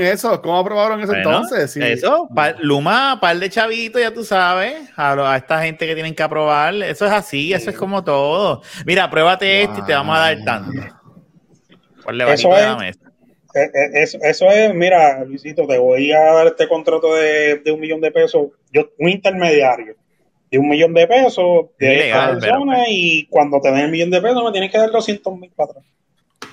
[0.00, 0.40] eso?
[0.40, 1.70] ¿Cómo aprobaron eso Bueno, entonces?
[1.72, 1.80] Sí.
[1.82, 5.94] Eso, pa- Luma, par de chavitos, ya tú sabes, a, lo- a esta gente que
[5.94, 8.62] tienen que aprobar, eso es así, eso es como todo.
[8.86, 10.72] Mira, pruébate este y te vamos a dar tanto.
[12.28, 13.00] Eso es- la mesa.
[13.54, 17.70] Eh, eh, Eso, eso es, mira, Luisito, te voy a dar este contrato de, de
[17.72, 19.96] un millón de pesos, yo, un intermediario,
[20.52, 23.90] de un millón de pesos de Ilegal, esta persona pero- y cuando te den el
[23.90, 25.84] millón de pesos me tienes que dar 200 mil para atrás.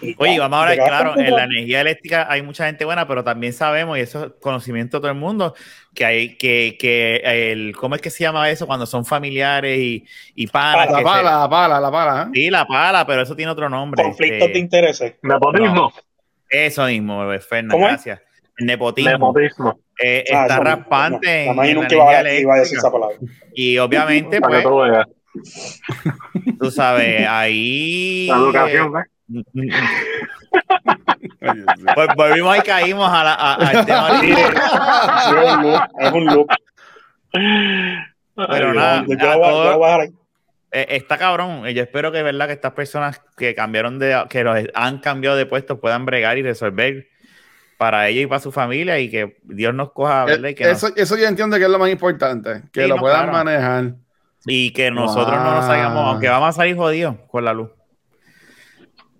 [0.01, 3.05] Y Oye, ya, vamos a hablar claro, en la energía eléctrica hay mucha gente buena,
[3.05, 5.53] pero también sabemos, y eso es conocimiento de todo el mundo,
[5.93, 7.17] que hay que, que
[7.51, 8.65] el, ¿cómo es que se llama eso?
[8.65, 10.89] Cuando son familiares y, y panas.
[10.89, 12.23] La pala, se- la pala, la pala.
[12.23, 12.31] ¿eh?
[12.33, 14.01] sí, la pala, pero eso tiene otro nombre.
[14.01, 15.13] conflictos este, de intereses.
[15.21, 15.91] Nepotismo.
[16.49, 18.07] Eso mismo, Fernando, ¿Cómo es?
[18.59, 19.11] Nepotismo.
[19.11, 19.79] Nepotismo.
[20.01, 23.15] eh, Ah, está raspante no, en, iba, iba a decir esa palabra.
[23.53, 24.65] Y obviamente, pues,
[26.59, 28.27] tú sabes, ahí...
[28.27, 28.93] La educación,
[31.95, 34.21] vol- volvimos y caímos a la, a- al tema.
[34.21, 36.47] Es un loop, es un loop.
[37.31, 40.03] Pero Ay, nada, Yo, yo a voy todo- yo voy a.
[40.71, 41.65] Eh, está cabrón.
[41.65, 45.35] Eh, Yo espero que verdad que estas personas que cambiaron de, que los han cambiado
[45.35, 47.07] de puestos puedan bregar y resolver
[47.79, 50.49] para ellos y para su familia y que Dios nos coja, ¿verdad?
[50.49, 52.87] Y que, Eh, nos- eso, eso yo entiendo que es lo más importante, que Sí,
[52.89, 53.45] lo no, puedan claro.
[53.45, 53.93] manejar.
[54.45, 57.69] y que nosotros no nos salgamos, aunque vamos a salir jodidos con la luz.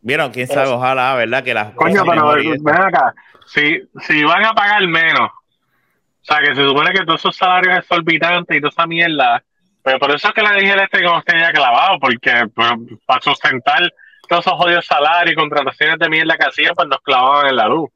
[0.02, 1.44] Vieron, quién sabe, ojalá, ¿verdad?
[1.44, 3.14] Que las Coño, pero ven acá.
[3.46, 7.78] Si, si van a pagar menos, o sea, que se supone que todos esos salarios
[7.80, 9.44] exorbitantes y toda esa mierda,
[9.84, 12.72] pero por eso es que la dije eléctrica nos tenía clavado, porque pues,
[13.06, 13.82] para sustentar
[14.28, 17.68] todos esos jodidos salarios y contrataciones de mierda que hacían, pues nos clavaban en la
[17.68, 17.90] luz.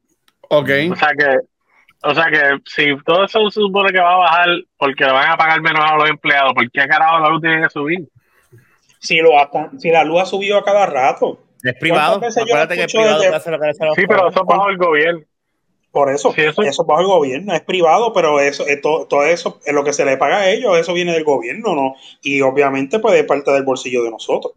[0.58, 0.70] Ok.
[0.92, 1.38] O sea que,
[2.02, 5.30] o sea que si todo eso se supone que va a bajar porque le van
[5.30, 8.08] a pagar menos a los empleados, ¿por qué carajo la luz tiene que subir?
[8.98, 9.30] Si, lo
[9.78, 12.18] si la luz ha subido a cada rato, Es privado.
[12.18, 14.68] ¿Cuántas veces yo Acuérdate que es privado desde- lo que Sí, pero eso es bajo
[14.70, 15.20] el gobierno.
[15.90, 19.06] por eso, Sí, eso- eso es bajo el gobierno, es privado, pero eso, eh, todo,
[19.06, 21.94] todo eso, es lo que se le paga a ellos, eso viene del gobierno, ¿no?
[22.22, 24.54] Y obviamente, pues, de parte del bolsillo de nosotros.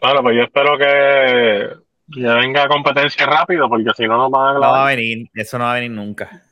[0.00, 4.52] Bueno, pues yo espero que ya venga competencia rápido, porque si no nos van a
[4.54, 6.42] No va a venir, eso no va a venir nunca.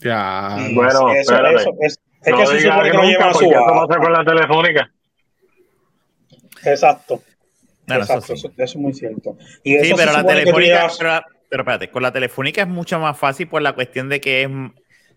[0.00, 0.56] Ya.
[0.58, 1.56] Sí, bueno, eso, espérate.
[1.56, 3.66] eso, es, es no que se supone que nunca, lo llevan a porque eso va
[3.66, 3.94] a subasta.
[3.94, 4.90] ser con la telefónica.
[6.64, 7.22] Exacto.
[7.86, 8.46] Bueno, eso Exacto, sí.
[8.46, 9.36] eso, eso es muy cierto.
[9.62, 13.16] Y Sí, pero la telefónica, llevas- pero, pero espérate, con la telefónica es mucho más
[13.18, 14.50] fácil por la cuestión de que es,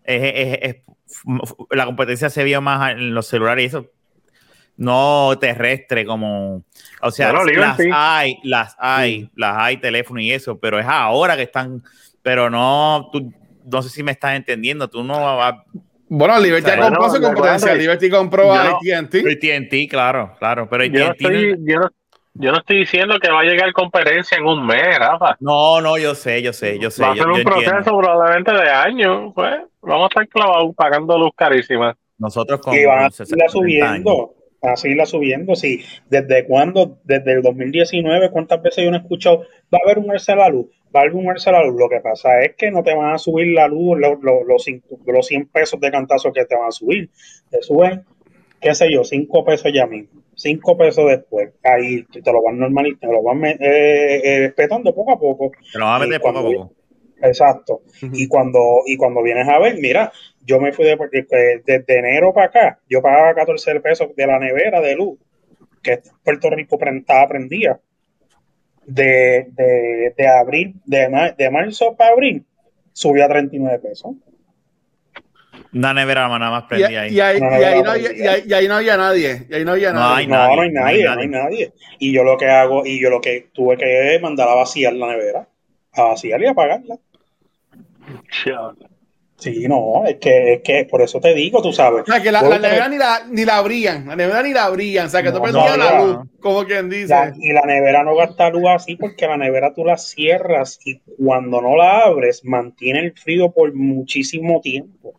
[0.04, 0.84] es- es- es-
[1.72, 3.88] la competencia se vio más en los celulares y eso,
[4.80, 6.64] no terrestre como,
[7.02, 7.92] o sea, Bueno, las Liberty.
[7.94, 11.84] hay, las hay, las hay teléfono y eso, pero es ahora que están,
[12.24, 13.32] pero no, tú,
[13.66, 15.56] no sé si me estás entendiendo, tú no vas
[16.08, 17.76] Bueno, Liberty Bueno, compró su competencia.
[17.76, 19.20] Liberty compró a AT&T.
[19.20, 21.90] AT&T, claro, claro, pero Yo no, AT&T yo, no,
[22.36, 25.36] yo no estoy diciendo que va a llegar competencia en un mes, Rafa.
[25.42, 27.76] no, no, yo sé, yo sé, yo sé, va a yo, ser un yo proceso
[27.76, 27.98] entiendo.
[28.00, 29.34] probablemente de años.
[29.36, 31.98] Pues vamos a estar clavados pagando luz carísima.
[32.18, 34.06] Nosotros con y van a con 60 seguirla años.
[34.62, 35.56] Van a seguirla subiendo.
[35.56, 35.82] Sí.
[36.10, 37.00] ¿Desde cuándo?
[37.04, 39.40] Desde el 2019, ¿cuántas veces yo no he escuchado?
[39.74, 40.68] Va a haber un ERSA a la luz.
[40.94, 41.80] Va a haber un ERSA a la luz.
[41.80, 44.64] Lo que pasa es que no te van a subir la luz los, los, los,
[44.64, 47.10] cinco- los 100 pesos de cantazo que te van a subir.
[47.50, 48.04] Te suben,
[48.60, 50.22] qué sé yo, 5 pesos ya mismo.
[50.36, 51.52] 5 pesos después.
[51.64, 55.52] Ahí te lo van normalizando, te lo van eh, eh, respetando poco a poco.
[55.72, 56.74] Te lo vamos a meter poco a poco.
[57.22, 57.82] Exacto.
[58.14, 60.12] Y cuando y cuando vienes a ver, mira,
[60.42, 64.28] yo me fui de, porque, eh, desde enero para acá, yo pagaba 14 pesos de
[64.28, 65.20] la nevera de luz,
[65.82, 67.80] que Puerto Rico pre- estaba prendida.
[68.86, 72.44] De, de, de abril, de, ma- de marzo para abril,
[72.92, 74.16] subió a 39 pesos.
[75.74, 77.14] Una nevera nada más Y, prendida ahí.
[77.16, 78.76] y ahí, No, no, y ahí no, no había, no, y ahí- y ahí no
[78.76, 79.46] había nadie.
[79.50, 80.16] Y ahí no había No nadie.
[80.16, 81.74] hay No, nadie, no hay no hay nadie, no hay nadie.
[82.00, 85.08] Y yo lo que hago, y yo lo que tuve que mandar a vaciar la
[85.08, 85.48] nevera,
[85.94, 86.98] a vaciar y a apagarla.
[89.40, 92.02] Sí, no, es que, es que por eso te digo, tú sabes.
[92.02, 94.06] O sea, que la, nevera ni la, ni la abrían.
[94.06, 95.06] La nevera ni la abrían.
[95.06, 97.08] O sea, que tú No, prendías no, la luz, como quien dice.
[97.08, 101.00] La- y la nevera no gasta luz así porque la nevera tú la cierras y
[101.18, 105.14] cuando no la abres mantiene el frío por muchísimo tiempo.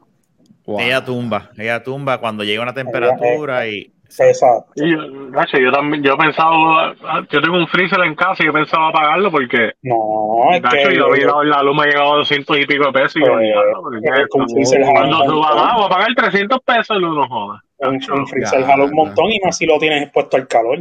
[0.66, 0.80] Wow.
[0.80, 4.72] Ella tumba, ella tumba cuando llega una temperatura y Exacto.
[4.76, 4.98] Y yo,
[5.30, 6.92] Nacho, yo también, yo he pensado,
[7.30, 10.96] yo tengo un freezer en casa y yo pensaba apagarlo porque, No, es Nacho, que
[10.96, 13.20] yo vi la, la luz me ha llegado a 200 y pico de pesos y
[13.20, 15.56] yo, jala cuando suba montón.
[15.56, 17.62] más, voy a pagar 300 pesos y no joda.
[17.78, 20.78] un, Nacho, un freezer jala un montón y más si lo tienes expuesto al calor.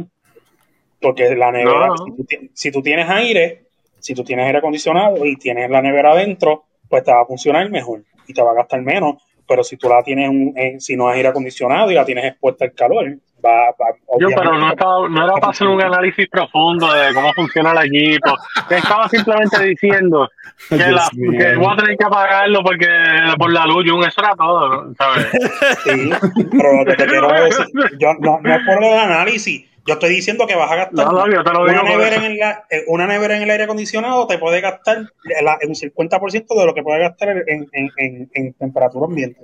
[1.00, 1.96] Porque la nevera, No.
[1.96, 3.62] si, tú, si tú tienes aire,
[3.98, 7.70] si tú tienes aire acondicionado y tienes la nevera adentro, pues te va a funcionar
[7.70, 9.14] mejor y te va a gastar menos.
[9.50, 12.24] Pero si tú la tienes, un- en- si no es aire acondicionado y la tienes
[12.24, 13.04] expuesta al calor,
[13.44, 13.86] va, va
[14.20, 17.86] Yo, pero no, estaba, no era para hacer un análisis profundo de cómo funciona el
[17.92, 18.36] equipo.
[18.70, 20.28] Estaba simplemente diciendo
[20.68, 22.86] que, la, que voy a tener que apagarlo porque
[23.38, 24.94] por la luz, Jun, eso era todo.
[24.94, 25.26] ¿sabes?
[25.82, 26.10] Sí,
[26.52, 27.66] pero lo que te quiero decir,
[27.98, 29.66] yo, no, no es por el análisis.
[29.86, 31.90] Yo estoy diciendo que vas a gastar No, no, yo te lo digo una, por
[31.90, 32.24] nevera eso.
[32.24, 35.06] en el, eh, una nevera en el aire acondicionado te puede gastar
[35.42, 39.40] la- un 50% de lo que puede gastar en, en, en, en temperatura ambiente.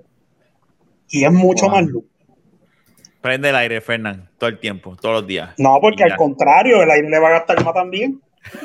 [1.09, 2.05] Y es mucho más luz.
[3.21, 5.51] Prende el aire, Fernán, todo el tiempo, todos los días.
[5.59, 8.21] No, porque al contrario, el aire le va a gastar más también.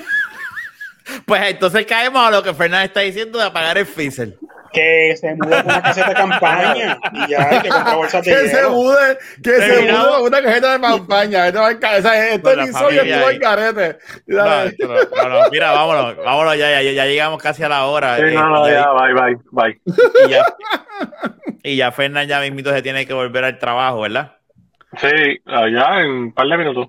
[1.26, 4.38] Pues entonces caemos a lo que Fernán está diciendo de apagar el freezer.
[4.74, 8.48] Que se mude con una caseta de campaña y ya, que compra bolsas de Que
[8.50, 10.08] se mude, que se Terminado.
[10.08, 11.48] mude con una cajeta de campaña.
[11.48, 13.36] Esto va al ca- o sea, este Con la episodio familia estuvo ahí.
[13.36, 13.98] al carete.
[14.28, 18.16] No, esto no, mira, vámonos, vámonos ya, ya, ya llegamos casi a la hora.
[18.18, 19.82] Sí, eh, no, no, y ya, bye, bye, bye.
[20.26, 20.46] y ya,
[21.64, 24.38] y ya Fernán ya mismito se tiene que volver al trabajo, ¿verdad?
[24.98, 25.08] Sí,
[25.46, 26.88] allá en un par de minutos.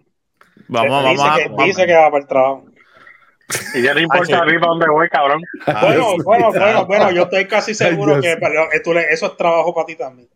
[0.68, 1.36] Vamos, dice, vamos a.
[1.42, 2.64] que, vamos- dice que va para el trabajo.
[3.74, 4.50] Y ya no importa Ah, sí.
[4.50, 5.42] a mí para dónde voy, cabrón.
[5.66, 9.74] Bueno, bueno, bueno, bueno, yo estoy casi seguro que eh, tú le- eso es trabajo
[9.74, 10.28] para ti también.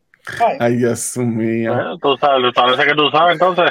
[0.44, 0.56] Ay.
[0.60, 1.72] Ay, Dios mío.
[1.74, 3.70] Bueno, tú sabes, parece que tú sabes, entonces.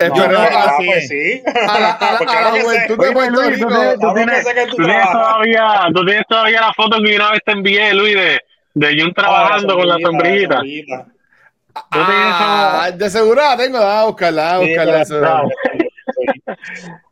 [0.00, 1.08] No, Espero- no, ah, así pues es.
[1.08, 1.42] sí.
[1.68, 3.68] a la, a a juventud de Puerto Rico.
[3.68, 7.40] tienes, tú tienes- tú tú tienes todavía, tú tienes todavía la foto que una vez
[7.46, 8.40] te envié, Luis, de,
[8.74, 10.62] de Jun trabajando con la sombrillita.
[11.90, 15.42] Ah, de seguro la tengo, a buscarla, a Sí, buscarla.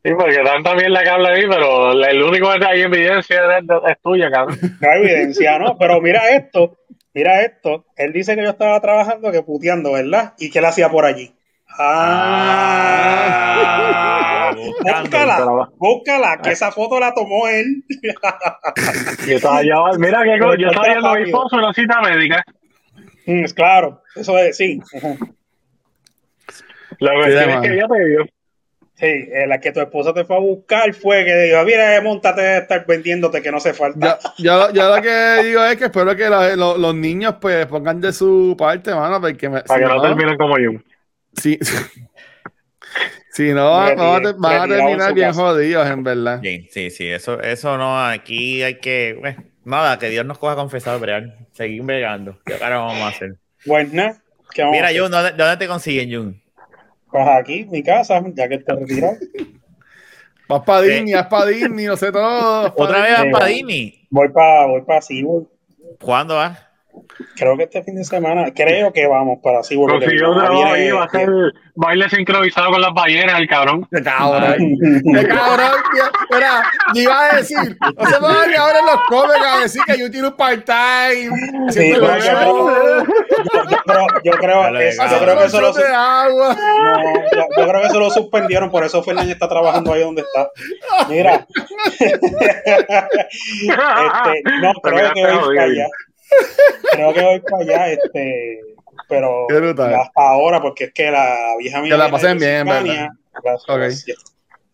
[0.05, 4.01] Sí, porque tanta mierda que habla ahí, pero el único que hay evidencia es, es
[4.03, 4.59] tuya, cabrón.
[4.81, 5.77] No hay evidencia, ¿no?
[5.79, 6.79] Pero mira esto,
[7.15, 7.87] mira esto.
[7.97, 10.35] Él dice que yo estaba trabajando, que puteando, ¿verdad?
[10.39, 11.35] ¿Y que él hacía por allí?
[11.79, 13.33] Ah,
[14.45, 17.85] Ah, búscala, búscala, que esa foto la tomó él.
[19.27, 22.45] Yo estaba allá, mira que yo estaba yendo a mi esposo en una cita médica.
[23.27, 24.81] Mm, claro, eso es, sí.
[26.99, 28.27] La cuestión es que ella te dio.
[29.03, 32.41] Sí, eh, la que tu esposa te fue a buscar fue que dijo, mira, montate
[32.41, 34.17] de estar vendiéndote que no hace falta.
[34.39, 37.67] Yo, yo, yo lo que digo es que espero que la- lo- los niños pues
[37.67, 40.71] pongan de su parte, mano, porque me, Para si que no no, terminen como yo.
[41.37, 41.59] si,
[43.33, 46.41] si no van, a a terminar bien jodidos, en verdad.
[46.43, 50.55] Sí, sí, sí, eso, eso no, aquí hay que, bueno, nada, que Dios nos coja
[50.55, 52.39] confesado, bregar, seguir bregando.
[52.45, 53.35] ¿Qué cara vamos a hacer?
[53.93, 54.23] Nada,
[54.55, 55.01] ¿qué vamos a Mira, hacer?
[55.03, 56.42] Jun, ¿dónde, dónde te consiguen, Jun?
[57.13, 59.17] Pues aquí, mi casa, ya que te retirado.
[60.49, 62.75] Vas para Disney, vas para Disney, no sé todo.
[62.77, 64.07] ¿Otra vez vas para Disney?
[64.11, 65.47] Voy para voy pa SeaWorld.
[65.99, 66.59] ¿Cuándo vas?
[67.37, 70.01] Creo que este fin de semana, creo que vamos para SeaWorld.
[70.01, 71.29] porque trabajo viene- ahí, va a hacer
[71.75, 73.89] baile sincronizado con las ballenas, el cabrón.
[73.91, 74.55] Qué cabrón.
[74.59, 75.71] Qué cabrón.
[75.93, 76.05] tío.
[76.31, 76.63] Mira,
[76.95, 77.59] yo iba a decir,
[77.99, 81.31] no se van que ahora en los cómics a decir que yo tiro un part-time.
[81.71, 83.05] Sí, pero yo creo, yo,
[83.71, 85.11] yo creo, yo creo, Dale, es- dale.
[85.13, 86.57] yo creo que eso lo, de agua.
[86.57, 90.23] no, yo, yo creo que eso lo suspendieron, por eso Fernández está trabajando ahí donde
[90.23, 90.49] está.
[91.09, 91.47] Mira,
[91.99, 92.21] este,
[94.61, 95.87] no, creo que para allá.
[96.93, 98.61] Creo que voy para allá, este,
[99.09, 99.95] pero Qué brutal.
[99.95, 103.09] hasta ahora, porque es que la vieja mía Que la viene pasen de bien,
[103.43, 104.07] gracias.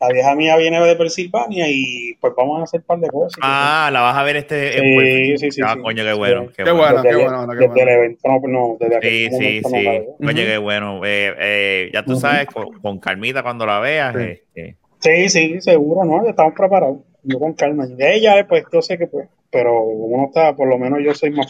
[0.01, 3.37] La vieja mía viene de Pensilvania y pues vamos a hacer un par de cosas.
[3.43, 4.73] Ah, la vas a ver este.
[4.75, 5.83] Sí, sí, sí, Ah, sí.
[5.83, 6.43] coño, qué bueno.
[6.43, 6.49] Sí.
[6.59, 6.87] Qué, Qué bueno.
[6.87, 8.03] bueno, qué Desde- bueno, bueno, qué desde el bueno.
[8.05, 9.85] evento, no, no, desde aquel Sí, sí, momento no sí.
[9.87, 10.05] veo.
[10.19, 11.05] Coño, qué bueno.
[11.05, 14.15] Eh, eh, ya tú sabes, con, con calmita cuando la veas.
[14.15, 14.41] Sí.
[14.55, 16.23] este, Sí, sí, seguro, ¿no?
[16.25, 16.99] Ya estamos preparados.
[17.25, 17.85] Yo con calma.
[17.89, 21.15] Y de ella, pues, yo sé que pues, pero uno está, por lo menos yo
[21.15, 21.47] soy más,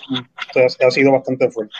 [0.54, 1.74] ha ha sido bastante fuerte.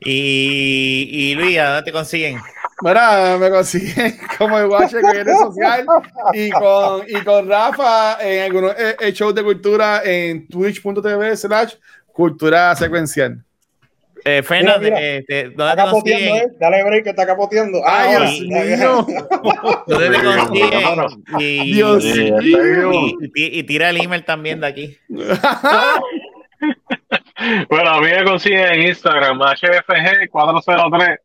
[0.00, 2.38] Y, y Luis, ¿a dónde te consiguen?
[2.82, 5.86] Mira, me consiguen como el Watcher con redes social
[6.34, 11.74] y con, y con Rafa en algunos eh, eh, shows de cultura en twitch.tv slash
[12.12, 13.42] cultura secuencial.
[14.28, 15.06] Eh, Fernan, Mira, mira.
[15.06, 16.36] eh, te- Está ¿dónde te?
[16.36, 16.46] ¿eh?
[16.58, 17.80] Dale break que está capoteando.
[17.86, 19.06] Ay, ahora, Dios mío.
[19.86, 20.82] ¿Dónde te Sí, consiguen?
[21.38, 24.96] Y, Dios y, y- tira el email también de aquí.
[27.68, 31.18] Bueno, a mí me consiguen en Instagram, HFG403.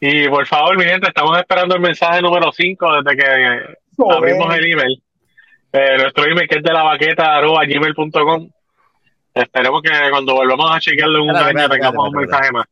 [0.00, 3.26] Y por favor, mi gente, estamos esperando el mensaje número 5 desde que
[4.10, 5.02] abrimos el email.
[5.72, 8.48] Eh, nuestro email que es de la baqueta arroba gmail.com.
[9.34, 12.64] Esperemos que cuando volvamos a chequearlo en un Espérate, año espérate, tengamos un mensaje más.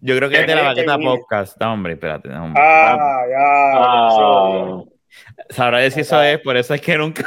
[0.00, 1.60] Yo creo que es de la Eh, baqueta eh, podcast.
[1.60, 2.28] No, hombre, espérate.
[2.28, 2.62] no, hombre.
[2.62, 3.38] Ah, ya.
[3.76, 4.82] Ah,
[5.50, 7.24] Sabrá decir si eso es, por eso es que nunca.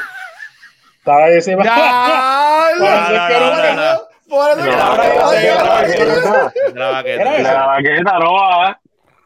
[0.97, 1.63] Estaba diciendo.
[1.63, 2.67] ¡Ya!
[2.77, 4.01] Por eso es que no, nunca- no, no.
[4.29, 6.71] Por eso que.
[6.73, 7.41] De la baqueta.
[7.41, 8.79] La baqueta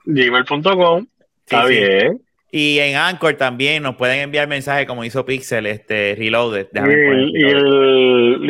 [0.06, 1.08] gmail.com.
[1.46, 2.22] Está bien.
[2.58, 6.68] Y en Anchor también nos pueden enviar mensajes como hizo Pixel, este Reloaded.
[6.74, 8.50] Y, y, Reloaded.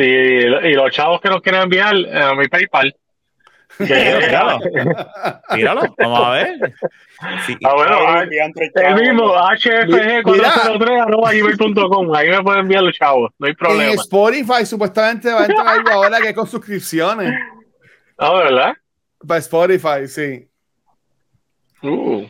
[0.64, 2.94] y- y los chavos que nos quieren enviar eh, a mi PayPal.
[3.78, 4.60] Tíralo,
[5.52, 6.48] tíralo, vamos a ver.
[7.46, 7.56] Sí.
[7.64, 9.34] Ah, bueno, ah, el chavo, mismo, ¿no?
[9.34, 12.14] hfg403 arroba gmail.com.
[12.14, 13.92] Ahí me pueden enviar los chavos, no hay En problema.
[13.94, 17.34] Spotify supuestamente va a entrar algo ahora que con suscripciones.
[18.16, 18.72] Ah, ¿verdad?
[19.26, 20.48] Para Spotify, sí.
[21.82, 22.24] Uh.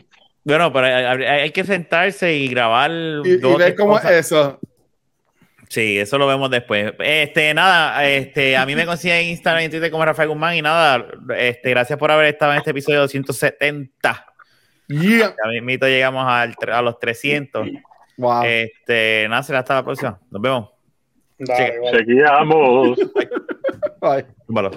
[0.47, 0.87] Bueno, pero
[1.27, 2.89] hay, que sentarse y grabar.
[2.89, 4.57] Y, ver cómo es eso.
[5.67, 6.93] Sí, eso lo vemos después.
[6.99, 10.55] Este, nada, este, a mí me consiguen en Instagram y en Twitter como Rafael Guzmán
[10.55, 11.05] y nada,
[11.37, 14.25] este, gracias por haber estado en este episodio 270.
[14.87, 15.35] Yeah.
[15.35, 17.67] Ya mismito llegamos al, a los 300.
[18.15, 18.43] Wow.
[18.45, 20.17] Este, nada, será hasta la próxima.
[20.31, 20.69] Nos vemos.
[21.39, 21.97] Dale, vale.
[21.97, 22.97] Chequeamos.
[23.99, 24.25] Bye.
[24.45, 24.71] Túmbalo.